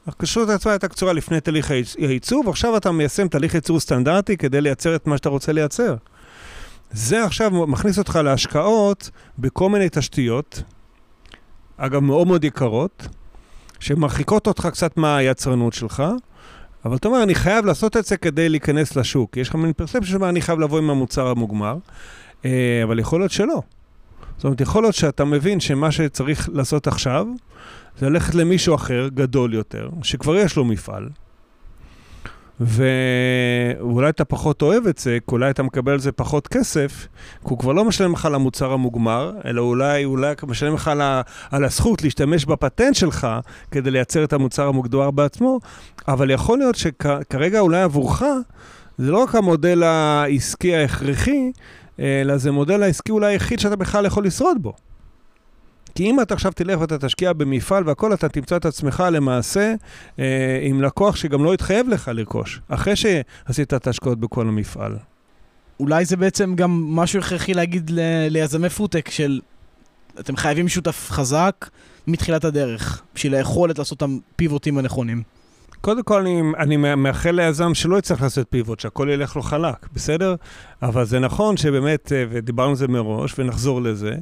הכשרות 0.07 0.49
עצמה 0.49 0.71
הייתה 0.71 0.87
קצורה 0.87 1.13
לפני 1.13 1.41
תהליך 1.41 1.71
הייצור, 1.97 2.43
ועכשיו 2.47 2.77
אתה 2.77 2.91
מיישם 2.91 3.27
תהליך 3.27 3.55
ייצור 3.55 3.79
סטנדרטי 3.79 4.37
כדי 4.37 4.61
לייצר 4.61 4.95
את 4.95 5.07
מה 5.07 5.17
שאתה 5.17 5.29
רוצה 5.29 5.51
לייצר. 5.51 5.95
זה 6.91 7.25
עכשיו 7.25 7.67
מכניס 7.67 7.99
אותך 7.99 8.15
להשקעות 8.15 9.09
בכל 9.39 9.69
מיני 9.69 9.89
תשתיות, 9.91 10.63
אגב, 11.77 11.99
מאוד 11.99 12.27
מאוד 12.27 12.43
יקרות, 12.43 13.07
שמרחיקות 13.79 14.47
אותך 14.47 14.67
קצת 14.71 14.97
מהיצרנות 14.97 15.73
שלך, 15.73 16.03
אבל 16.85 16.95
אתה 16.95 17.07
אומר, 17.07 17.23
אני 17.23 17.35
חייב 17.35 17.65
לעשות 17.65 17.97
את 17.97 18.05
זה 18.05 18.17
כדי 18.17 18.49
להיכנס 18.49 18.95
לשוק. 18.95 19.37
יש 19.37 19.49
לך 19.49 19.55
מין 19.55 19.73
פרספציה 19.73 20.07
שאומר, 20.07 20.29
אני 20.29 20.41
חייב 20.41 20.59
לבוא 20.59 20.77
עם 20.77 20.89
המוצר 20.89 21.27
המוגמר, 21.27 21.77
אה, 22.45 22.81
אבל 22.83 22.99
יכול 22.99 23.19
להיות 23.19 23.31
שלא. 23.31 23.61
זאת 24.37 24.43
אומרת, 24.43 24.61
יכול 24.61 24.83
להיות 24.83 24.95
שאתה 24.95 25.25
מבין 25.25 25.59
שמה 25.59 25.91
שצריך 25.91 26.49
לעשות 26.53 26.87
עכשיו, 26.87 27.27
זה 27.99 28.09
ללכת 28.09 28.35
למישהו 28.35 28.75
אחר, 28.75 29.07
גדול 29.13 29.53
יותר, 29.53 29.89
שכבר 30.03 30.35
יש 30.35 30.55
לו 30.55 30.65
מפעל, 30.65 31.09
ואולי 32.59 34.09
אתה 34.09 34.25
פחות 34.25 34.61
אוהב 34.61 34.87
את 34.87 34.97
זה, 34.97 35.17
כי 35.27 35.31
אולי 35.31 35.49
אתה 35.49 35.63
מקבל 35.63 35.91
על 35.91 35.99
זה 35.99 36.11
פחות 36.11 36.47
כסף, 36.47 37.07
כי 37.41 37.49
הוא 37.49 37.59
כבר 37.59 37.73
לא 37.73 37.85
משלם 37.85 38.13
לך 38.13 38.25
על 38.25 38.35
המוצר 38.35 38.71
המוגמר, 38.71 39.31
אלא 39.45 39.61
אולי, 39.61 40.05
אולי 40.05 40.33
משלם 40.47 40.73
לך 40.73 40.87
על, 40.87 41.01
ה, 41.01 41.21
על 41.51 41.63
הזכות 41.63 42.03
להשתמש 42.03 42.45
בפטנט 42.45 42.95
שלך 42.95 43.27
כדי 43.71 43.91
לייצר 43.91 44.23
את 44.23 44.33
המוצר 44.33 44.67
המוגדר 44.67 45.11
בעצמו, 45.11 45.59
אבל 46.07 46.31
יכול 46.31 46.57
להיות 46.57 46.75
שכרגע 46.75 47.59
אולי 47.59 47.81
עבורך, 47.81 48.23
זה 48.97 49.11
לא 49.11 49.23
רק 49.23 49.35
המודל 49.35 49.83
העסקי 49.83 50.75
ההכרחי, 50.75 51.51
אלא 51.99 52.37
זה 52.37 52.51
מודל 52.51 52.83
העסקי 52.83 53.11
אולי 53.11 53.33
היחיד 53.33 53.59
שאתה 53.59 53.75
בכלל 53.75 54.05
יכול 54.05 54.25
לשרוד 54.25 54.57
בו. 54.61 54.73
כי 55.95 56.03
אם 56.03 56.21
אתה 56.21 56.33
עכשיו 56.33 56.51
תלך 56.51 56.81
ואתה 56.81 56.97
תשקיע 56.97 57.33
במפעל 57.33 57.87
והכל, 57.87 58.13
אתה 58.13 58.29
תמצא 58.29 58.55
את 58.55 58.65
עצמך 58.65 59.03
למעשה 59.11 59.73
אה, 60.19 60.59
עם 60.61 60.81
לקוח 60.81 61.15
שגם 61.15 61.43
לא 61.43 61.53
יתחייב 61.53 61.89
לך 61.89 62.11
לרכוש, 62.13 62.61
אחרי 62.67 62.93
שעשית 62.95 63.73
את 63.73 63.87
ההשקעות 63.87 64.19
בכל 64.19 64.47
המפעל. 64.47 64.97
אולי 65.79 66.05
זה 66.05 66.17
בעצם 66.17 66.55
גם 66.55 66.71
משהו 66.95 67.19
הכרחי 67.19 67.53
להגיד 67.53 67.89
ל- 67.89 68.27
ליזמי 68.29 68.69
פודטק 68.69 69.09
של 69.09 69.39
אתם 70.19 70.35
חייבים 70.35 70.67
שותף 70.67 71.07
חזק 71.11 71.69
מתחילת 72.07 72.45
הדרך, 72.45 73.01
בשביל 73.15 73.35
היכולת 73.35 73.79
לעשות 73.79 73.97
את 74.03 74.09
הפיבוטים 74.33 74.77
הנכונים. 74.77 75.23
קודם 75.81 76.03
כל, 76.03 76.19
אני, 76.21 76.41
אני 76.57 76.77
מאחל 76.77 77.31
ליזם 77.31 77.73
שלא 77.73 77.97
יצטרך 77.97 78.21
לעשות 78.21 78.47
פיבוט, 78.49 78.79
שהכל 78.79 79.09
ילך 79.11 79.35
לו 79.35 79.41
חלק, 79.41 79.87
בסדר? 79.93 80.35
אבל 80.81 81.05
זה 81.05 81.19
נכון 81.19 81.57
שבאמת, 81.57 82.11
אה, 82.11 82.25
ודיברנו 82.29 82.69
על 82.69 82.75
זה 82.75 82.87
מראש, 82.87 83.39
ונחזור 83.39 83.81
לזה, 83.81 84.15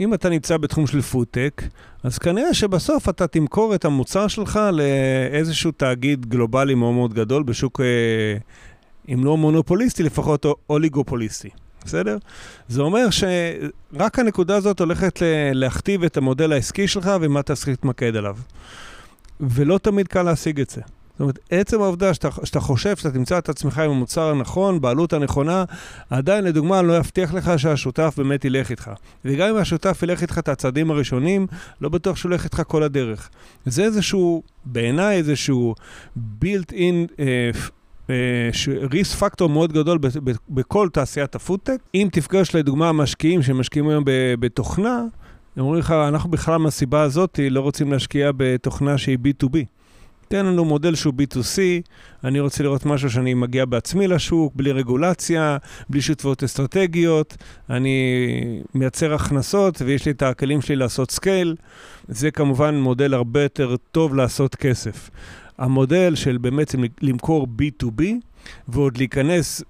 אם 0.00 0.14
אתה 0.14 0.28
נמצא 0.28 0.56
בתחום 0.56 0.86
של 0.86 1.00
פודטק, 1.00 1.62
אז 2.02 2.18
כנראה 2.18 2.54
שבסוף 2.54 3.08
אתה 3.08 3.26
תמכור 3.26 3.74
את 3.74 3.84
המוצר 3.84 4.28
שלך 4.28 4.60
לאיזשהו 4.72 5.72
תאגיד 5.72 6.26
גלובלי 6.26 6.74
מאוד 6.74 6.94
מאוד 6.94 7.14
גדול 7.14 7.42
בשוק, 7.42 7.80
אה, 7.80 7.86
אם 9.14 9.24
לא 9.24 9.36
מונופוליסטי, 9.36 10.02
לפחות 10.02 10.46
אוליגופוליסטי. 10.70 11.48
בסדר? 11.84 12.16
זה 12.68 12.82
אומר 12.82 13.10
שרק 13.10 14.18
הנקודה 14.18 14.56
הזאת 14.56 14.80
הולכת 14.80 15.22
להכתיב 15.54 16.04
את 16.04 16.16
המודל 16.16 16.52
העסקי 16.52 16.88
שלך 16.88 17.10
ומה 17.20 17.40
אתה 17.40 17.54
צריך 17.54 17.68
להתמקד 17.68 18.16
עליו. 18.16 18.36
ולא 19.40 19.78
תמיד 19.78 20.08
קל 20.08 20.22
להשיג 20.22 20.60
את 20.60 20.70
זה. 20.70 20.80
זאת 21.18 21.20
אומרת, 21.20 21.38
עצם 21.50 21.82
העובדה 21.82 22.14
שאתה, 22.14 22.28
שאתה 22.44 22.60
חושב 22.60 22.96
שאתה 22.96 23.10
תמצא 23.10 23.38
את 23.38 23.48
עצמך 23.48 23.78
עם 23.78 23.90
המוצר 23.90 24.30
הנכון, 24.30 24.80
בעלות 24.80 25.12
הנכונה, 25.12 25.64
עדיין, 26.10 26.44
לדוגמה, 26.44 26.82
לא 26.82 26.98
אבטיח 26.98 27.34
לך 27.34 27.58
שהשותף 27.58 28.14
באמת 28.16 28.44
ילך 28.44 28.70
איתך. 28.70 28.90
וגם 29.24 29.48
אם 29.48 29.56
השותף 29.56 30.02
ילך 30.02 30.22
איתך 30.22 30.38
את 30.38 30.48
הצעדים 30.48 30.90
הראשונים, 30.90 31.46
לא 31.80 31.88
בטוח 31.88 32.16
שהוא 32.16 32.32
ילך 32.32 32.44
איתך 32.44 32.62
כל 32.66 32.82
הדרך. 32.82 33.28
זה 33.66 33.82
איזשהו, 33.84 34.42
בעיניי, 34.64 35.16
איזשהו 35.16 35.74
built-in 36.16 37.10
uh, 37.16 38.10
risk 38.90 39.14
factor 39.14 39.48
מאוד 39.48 39.72
גדול 39.72 39.98
בכל 40.48 40.88
תעשיית 40.92 41.34
הפודטק. 41.34 41.78
אם 41.94 42.08
תפגש 42.12 42.54
לדוגמה 42.54 42.92
משקיעים 42.92 43.42
שמשקיעים 43.42 43.88
היום 43.88 44.04
בתוכנה, 44.40 45.04
הם 45.56 45.64
אומרים 45.64 45.80
לך, 45.80 45.90
אנחנו 45.90 46.30
בכלל 46.30 46.56
מהסיבה 46.56 47.02
הזאת 47.02 47.40
לא 47.50 47.60
רוצים 47.60 47.92
להשקיע 47.92 48.30
בתוכנה 48.36 48.98
שהיא 48.98 49.18
B2B. 49.24 49.77
תן 50.28 50.46
לנו 50.46 50.64
מודל 50.64 50.94
שהוא 50.94 51.14
B2C, 51.14 51.58
אני 52.24 52.40
רוצה 52.40 52.62
לראות 52.62 52.86
משהו 52.86 53.10
שאני 53.10 53.34
מגיע 53.34 53.64
בעצמי 53.64 54.08
לשוק, 54.08 54.52
בלי 54.56 54.72
רגולציה, 54.72 55.56
בלי 55.88 56.00
שותפות 56.00 56.42
אסטרטגיות, 56.44 57.36
אני 57.70 58.62
מייצר 58.74 59.14
הכנסות 59.14 59.82
ויש 59.82 60.06
לי 60.06 60.12
את 60.12 60.22
הכלים 60.22 60.60
שלי 60.60 60.76
לעשות 60.76 61.10
scale. 61.10 61.56
זה 62.08 62.30
כמובן 62.30 62.74
מודל 62.74 63.14
הרבה 63.14 63.42
יותר 63.42 63.76
טוב 63.92 64.14
לעשות 64.14 64.54
כסף. 64.54 65.10
המודל 65.58 66.14
של 66.14 66.38
באמת 66.38 66.74
למכור 67.02 67.46
B2B, 67.60 68.02
ועוד 68.68 68.98
להיכנס 68.98 69.62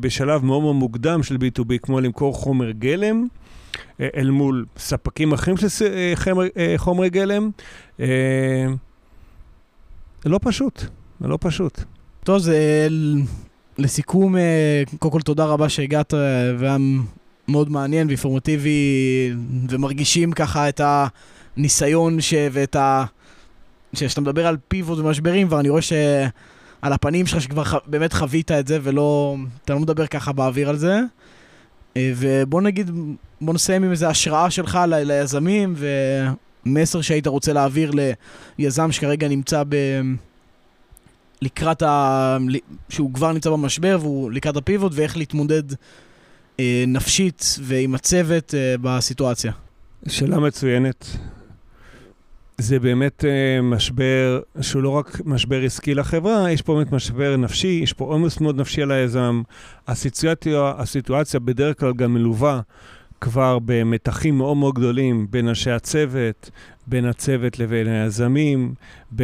בשלב 0.00 0.44
מאוד 0.44 0.62
מאוד 0.62 0.76
מוקדם 0.76 1.22
של 1.22 1.36
B2B, 1.36 1.78
כמו 1.82 2.00
למכור 2.00 2.34
חומר 2.34 2.70
גלם, 2.70 3.26
אה, 4.00 4.08
אל 4.16 4.30
מול 4.30 4.64
ספקים 4.76 5.32
אחרים 5.32 5.56
של 5.56 5.66
אה, 5.86 6.12
אה, 6.56 6.74
חומרי 6.76 7.10
גלם, 7.10 7.50
זה 10.24 10.30
לא 10.30 10.40
פשוט, 10.42 10.84
זה 11.20 11.28
לא 11.28 11.38
פשוט. 11.40 11.80
טוב, 12.24 12.38
זה 12.38 12.88
לסיכום, 13.78 14.34
קודם 14.98 15.12
כל 15.12 15.20
תודה 15.20 15.44
רבה 15.44 15.68
שהגעת, 15.68 16.14
והיה 16.58 16.76
מאוד 17.48 17.70
מעניין 17.70 18.06
ואינפורמטיבי, 18.06 19.32
ומרגישים 19.68 20.32
ככה 20.32 20.68
את 20.68 20.80
הניסיון 21.56 22.20
ש... 22.20 22.34
ואת 22.52 22.76
ה... 22.76 23.04
כשאתה 23.94 24.20
מדבר 24.20 24.46
על 24.46 24.56
פיבוט 24.68 24.98
ומשברים, 24.98 25.46
ואני 25.50 25.68
רואה 25.68 25.82
שעל 25.82 26.92
הפנים 26.92 27.26
שלך 27.26 27.42
שכבר 27.42 27.64
ח... 27.64 27.74
באמת 27.86 28.12
חווית 28.12 28.50
את 28.50 28.66
זה, 28.66 28.78
ולא... 28.82 29.36
אתה 29.64 29.72
לא 29.72 29.80
מדבר 29.80 30.06
ככה 30.06 30.32
באוויר 30.32 30.68
על 30.68 30.76
זה. 30.76 31.00
ובוא 31.98 32.62
נגיד, 32.62 32.90
בוא 33.40 33.54
נסיים 33.54 33.84
עם 33.84 33.90
איזו 33.90 34.06
השראה 34.06 34.50
שלך 34.50 34.78
ל... 34.88 34.94
ליזמים, 34.94 35.74
ומסר 36.66 37.00
שהיית 37.00 37.26
רוצה 37.26 37.52
להעביר 37.52 37.92
ליזם 38.58 38.92
שכרגע 38.92 39.28
נמצא 39.28 39.62
ב... 39.68 39.76
לקראת 41.42 41.82
ה... 41.82 42.38
שהוא 42.88 43.14
כבר 43.14 43.32
נמצא 43.32 43.50
במשבר 43.50 43.98
והוא 44.00 44.30
לקראת 44.30 44.56
הפיבוט, 44.56 44.92
ואיך 44.94 45.16
להתמודד 45.16 45.62
אה, 46.60 46.84
נפשית 46.86 47.58
ועם 47.62 47.94
הצוות 47.94 48.54
אה, 48.54 48.74
בסיטואציה. 48.80 49.52
שאלה 50.08 50.40
מצוינת. 50.40 51.06
זה 52.58 52.78
באמת 52.78 53.24
uh, 53.24 53.62
משבר 53.62 54.40
שהוא 54.60 54.82
לא 54.82 54.88
רק 54.88 55.20
משבר 55.24 55.62
עסקי 55.62 55.94
לחברה, 55.94 56.50
יש 56.50 56.62
פה 56.62 56.74
באמת 56.74 56.92
משבר 56.92 57.36
נפשי, 57.36 57.80
יש 57.82 57.92
פה 57.92 58.04
עומס 58.04 58.40
מאוד 58.40 58.56
נפשי 58.56 58.82
על 58.82 58.90
היזם. 58.90 59.42
הסיטואציה, 59.88 60.72
הסיטואציה 60.76 61.40
בדרך 61.40 61.80
כלל 61.80 61.92
גם 61.92 62.14
מלווה 62.14 62.60
כבר 63.22 63.58
במתחים 63.64 64.38
מאוד 64.38 64.56
מאוד 64.56 64.74
גדולים 64.74 65.26
בין 65.30 65.48
אנשי 65.48 65.70
הצוות, 65.70 66.50
בין 66.86 67.04
הצוות 67.04 67.58
לבין 67.58 67.86
היזמים, 67.86 68.74
ב, 69.16 69.22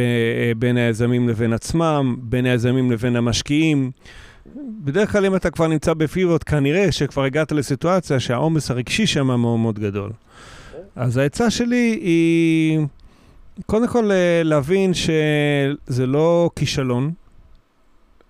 בין 0.57 0.77
היזמים 0.77 1.29
לבין 1.29 1.53
עצמם, 1.53 2.15
בין 2.19 2.45
היזמים 2.45 2.91
לבין 2.91 3.15
המשקיעים. 3.15 3.91
בדרך 4.83 5.11
כלל 5.11 5.25
אם 5.25 5.35
אתה 5.35 5.49
כבר 5.49 5.67
נמצא 5.67 5.93
בפיבוט, 5.93 6.43
כנראה 6.45 6.91
שכבר 6.91 7.23
הגעת 7.23 7.51
לסיטואציה 7.51 8.19
שהעומס 8.19 8.71
הרגשי 8.71 9.07
שם 9.07 9.27
מאוד 9.27 9.59
מאוד 9.59 9.79
גדול. 9.79 10.11
אז 10.95 11.17
העצה 11.17 11.49
שלי 11.49 11.99
היא... 12.01 12.79
קודם 13.65 13.87
כל, 13.87 14.11
אה, 14.11 14.41
להבין 14.43 14.93
שזה 14.93 16.07
לא 16.07 16.49
כישלון, 16.55 17.11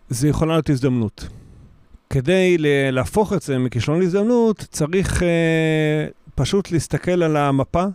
זה 0.09 0.27
יכולה 0.27 0.53
להיות 0.53 0.69
הזדמנות. 0.69 1.27
כדי 2.09 2.55
להפוך 2.91 3.33
את 3.33 3.41
זה 3.41 3.57
מכישלון 3.57 3.99
להזדמנות, 3.99 4.65
צריך 4.71 5.21
uh, 5.21 5.25
פשוט 6.35 6.71
להסתכל 6.71 7.23
על 7.23 7.37
המפה, 7.37 7.85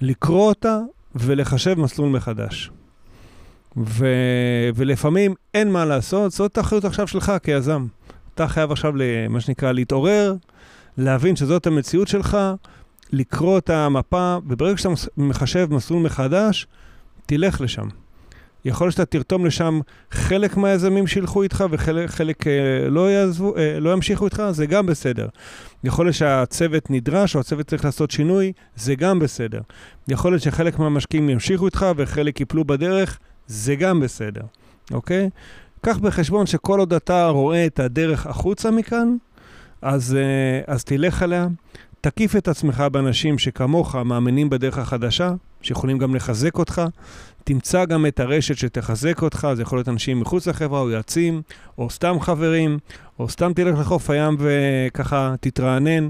לקרוא 0.00 0.48
אותה 0.48 0.78
ולחשב 1.14 1.74
מסלול 1.78 2.08
מחדש. 2.08 2.70
ו... 3.76 4.06
ולפעמים 4.74 5.34
אין 5.54 5.72
מה 5.72 5.84
לעשות, 5.84 6.32
זאת 6.32 6.58
האחריות 6.58 6.84
עכשיו 6.84 7.06
שלך 7.06 7.32
כיזם. 7.42 7.86
אתה 8.34 8.48
חייב 8.48 8.72
עכשיו, 8.72 8.92
מה 9.30 9.40
שנקרא, 9.40 9.72
להתעורר, 9.72 10.34
להבין 10.96 11.36
שזאת 11.36 11.66
המציאות 11.66 12.08
שלך, 12.08 12.38
לקרוא 13.12 13.58
את 13.58 13.70
המפה, 13.70 14.36
וברגע 14.46 14.76
שאתה 14.76 14.88
מחשב 15.16 15.68
מסלול 15.70 16.02
מחדש, 16.02 16.66
תלך 17.26 17.60
לשם. 17.60 17.88
יכול 18.64 18.86
להיות 18.86 18.92
שאתה 18.92 19.04
תרתום 19.04 19.46
לשם 19.46 19.80
חלק 20.10 20.56
מהיזמים 20.56 21.06
שילכו 21.06 21.42
איתך 21.42 21.64
וחלק 21.70 22.10
חלק, 22.10 22.46
אה, 22.46 22.88
לא, 22.88 23.10
יעזבו, 23.10 23.56
אה, 23.56 23.80
לא 23.80 23.92
ימשיכו 23.92 24.24
איתך, 24.24 24.42
זה 24.50 24.66
גם 24.66 24.86
בסדר. 24.86 25.28
יכול 25.84 26.06
להיות 26.06 26.16
שהצוות 26.16 26.90
נדרש 26.90 27.34
או 27.34 27.40
הצוות 27.40 27.66
צריך 27.66 27.84
לעשות 27.84 28.10
שינוי, 28.10 28.52
זה 28.76 28.94
גם 28.94 29.18
בסדר. 29.18 29.60
יכול 30.08 30.32
להיות 30.32 30.42
שחלק 30.42 30.78
מהמשקיעים 30.78 31.30
ימשיכו 31.30 31.66
איתך 31.66 31.86
וחלק 31.96 32.40
ייפלו 32.40 32.64
בדרך, 32.64 33.18
זה 33.46 33.74
גם 33.74 34.00
בסדר, 34.00 34.42
אוקיי? 34.92 35.30
קח 35.82 35.98
בחשבון 35.98 36.46
שכל 36.46 36.78
עוד 36.78 36.92
אתה 36.92 37.26
רואה 37.26 37.66
את 37.66 37.80
הדרך 37.80 38.26
החוצה 38.26 38.70
מכאן, 38.70 39.16
אז, 39.82 40.16
אה, 40.16 40.74
אז 40.74 40.84
תלך 40.84 41.22
עליה. 41.22 41.48
תקיף 42.00 42.36
את 42.36 42.48
עצמך 42.48 42.80
באנשים 42.92 43.38
שכמוך 43.38 43.96
מאמינים 43.96 44.50
בדרך 44.50 44.78
החדשה, 44.78 45.32
שיכולים 45.62 45.98
גם 45.98 46.14
לחזק 46.14 46.58
אותך. 46.58 46.82
תמצא 47.44 47.84
גם 47.84 48.06
את 48.06 48.20
הרשת 48.20 48.56
שתחזק 48.56 49.22
אותך, 49.22 49.48
זה 49.54 49.62
יכול 49.62 49.78
להיות 49.78 49.88
אנשים 49.88 50.20
מחוץ 50.20 50.48
לחברה, 50.48 50.80
או 50.80 50.90
יועצים, 50.90 51.42
או 51.78 51.90
סתם 51.90 52.20
חברים, 52.20 52.78
או 53.18 53.28
סתם 53.28 53.52
תלך 53.52 53.78
לחוף 53.78 54.10
הים 54.10 54.36
וככה 54.38 55.34
תתרענן. 55.40 56.08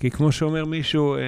כי 0.00 0.10
כמו 0.10 0.32
שאומר 0.32 0.64
מישהו, 0.64 1.14
אה, 1.14 1.20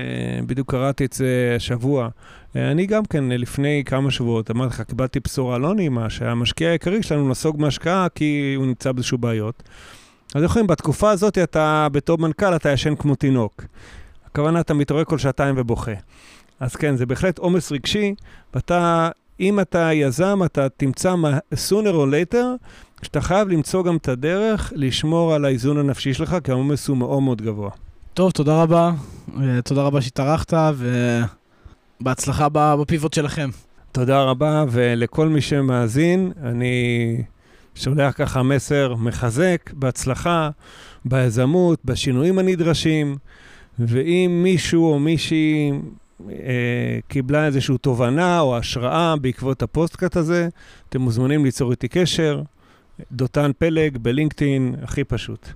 בדיוק 0.46 0.70
קראתי 0.70 1.04
את 1.04 1.12
זה 1.12 1.52
השבוע, 1.56 2.08
אה, 2.56 2.70
אני 2.70 2.86
גם 2.86 3.04
כן 3.04 3.24
לפני 3.24 3.82
כמה 3.86 4.10
שבועות, 4.10 4.50
אמרתי 4.50 4.74
לך, 4.74 4.80
קיבלתי 4.80 5.20
בשורה 5.20 5.58
לא 5.58 5.74
נעימה, 5.74 6.10
שהמשקיע 6.10 6.68
העיקרי 6.68 7.02
שלנו 7.02 7.28
נסוג 7.28 7.60
מהשקעה 7.60 8.06
כי 8.14 8.54
הוא 8.56 8.66
נמצא 8.66 8.92
באיזשהו 8.92 9.18
בעיות. 9.18 9.62
אז 10.34 10.42
יכולים, 10.42 10.66
בתקופה 10.66 11.10
הזאת 11.10 11.38
אתה, 11.38 11.88
בתור 11.92 12.18
מנכ"ל, 12.18 12.56
אתה 12.56 12.70
ישן 12.70 12.94
כמו 12.94 13.14
תינוק. 13.14 13.64
הכוונה, 14.26 14.60
אתה 14.60 14.74
מתעורר 14.74 15.04
כל 15.04 15.18
שעתיים 15.18 15.54
ובוכה. 15.58 15.92
אז 16.60 16.76
כן, 16.76 16.96
זה 16.96 17.06
בהחלט 17.06 17.38
עומס 17.38 17.72
רגשי, 17.72 18.14
ואתה, 18.54 19.10
אם 19.40 19.60
אתה 19.60 19.90
יזם, 19.92 20.40
אתה 20.44 20.68
תמצא 20.68 21.14
sooner 21.54 21.94
or 21.94 22.34
later, 22.34 22.44
שאתה 23.02 23.20
חייב 23.20 23.48
למצוא 23.48 23.84
גם 23.84 23.96
את 23.96 24.08
הדרך 24.08 24.72
לשמור 24.76 25.34
על 25.34 25.44
האיזון 25.44 25.78
הנפשי 25.78 26.14
שלך, 26.14 26.36
כי 26.44 26.50
העומס 26.50 26.88
הוא 26.88 26.96
מאוד 26.96 27.22
מאוד 27.22 27.42
גבוה. 27.42 27.70
טוב, 28.14 28.30
תודה 28.30 28.62
רבה. 28.62 28.92
אה, 29.40 29.62
תודה 29.62 29.82
רבה 29.82 30.00
שהתארחת, 30.00 30.52
ובהצלחה 32.00 32.48
בפיבוט 32.52 33.12
שלכם. 33.12 33.50
תודה 33.92 34.22
רבה, 34.22 34.64
ולכל 34.70 35.28
מי 35.28 35.40
שמאזין, 35.40 36.32
אני 36.42 37.16
שולח 37.74 38.14
ככה 38.16 38.42
מסר 38.42 38.94
מחזק, 38.94 39.70
בהצלחה, 39.72 40.50
ביזמות, 41.04 41.78
בשינויים 41.84 42.38
הנדרשים, 42.38 43.16
ואם 43.78 44.40
מישהו 44.42 44.92
או 44.92 44.98
מישהי 44.98 45.72
קיבלה 47.08 47.46
איזושהי 47.46 47.78
תובנה 47.78 48.40
או 48.40 48.56
השראה 48.56 49.16
בעקבות 49.16 49.62
הפוסטקאט 49.62 50.16
הזה, 50.16 50.48
אתם 50.88 51.00
מוזמנים 51.00 51.44
ליצור 51.44 51.70
איתי 51.70 51.88
קשר. 51.88 52.42
דותן 53.12 53.50
פלג 53.58 53.98
בלינקדאין, 53.98 54.74
הכי 54.82 55.04
פשוט. 55.04 55.48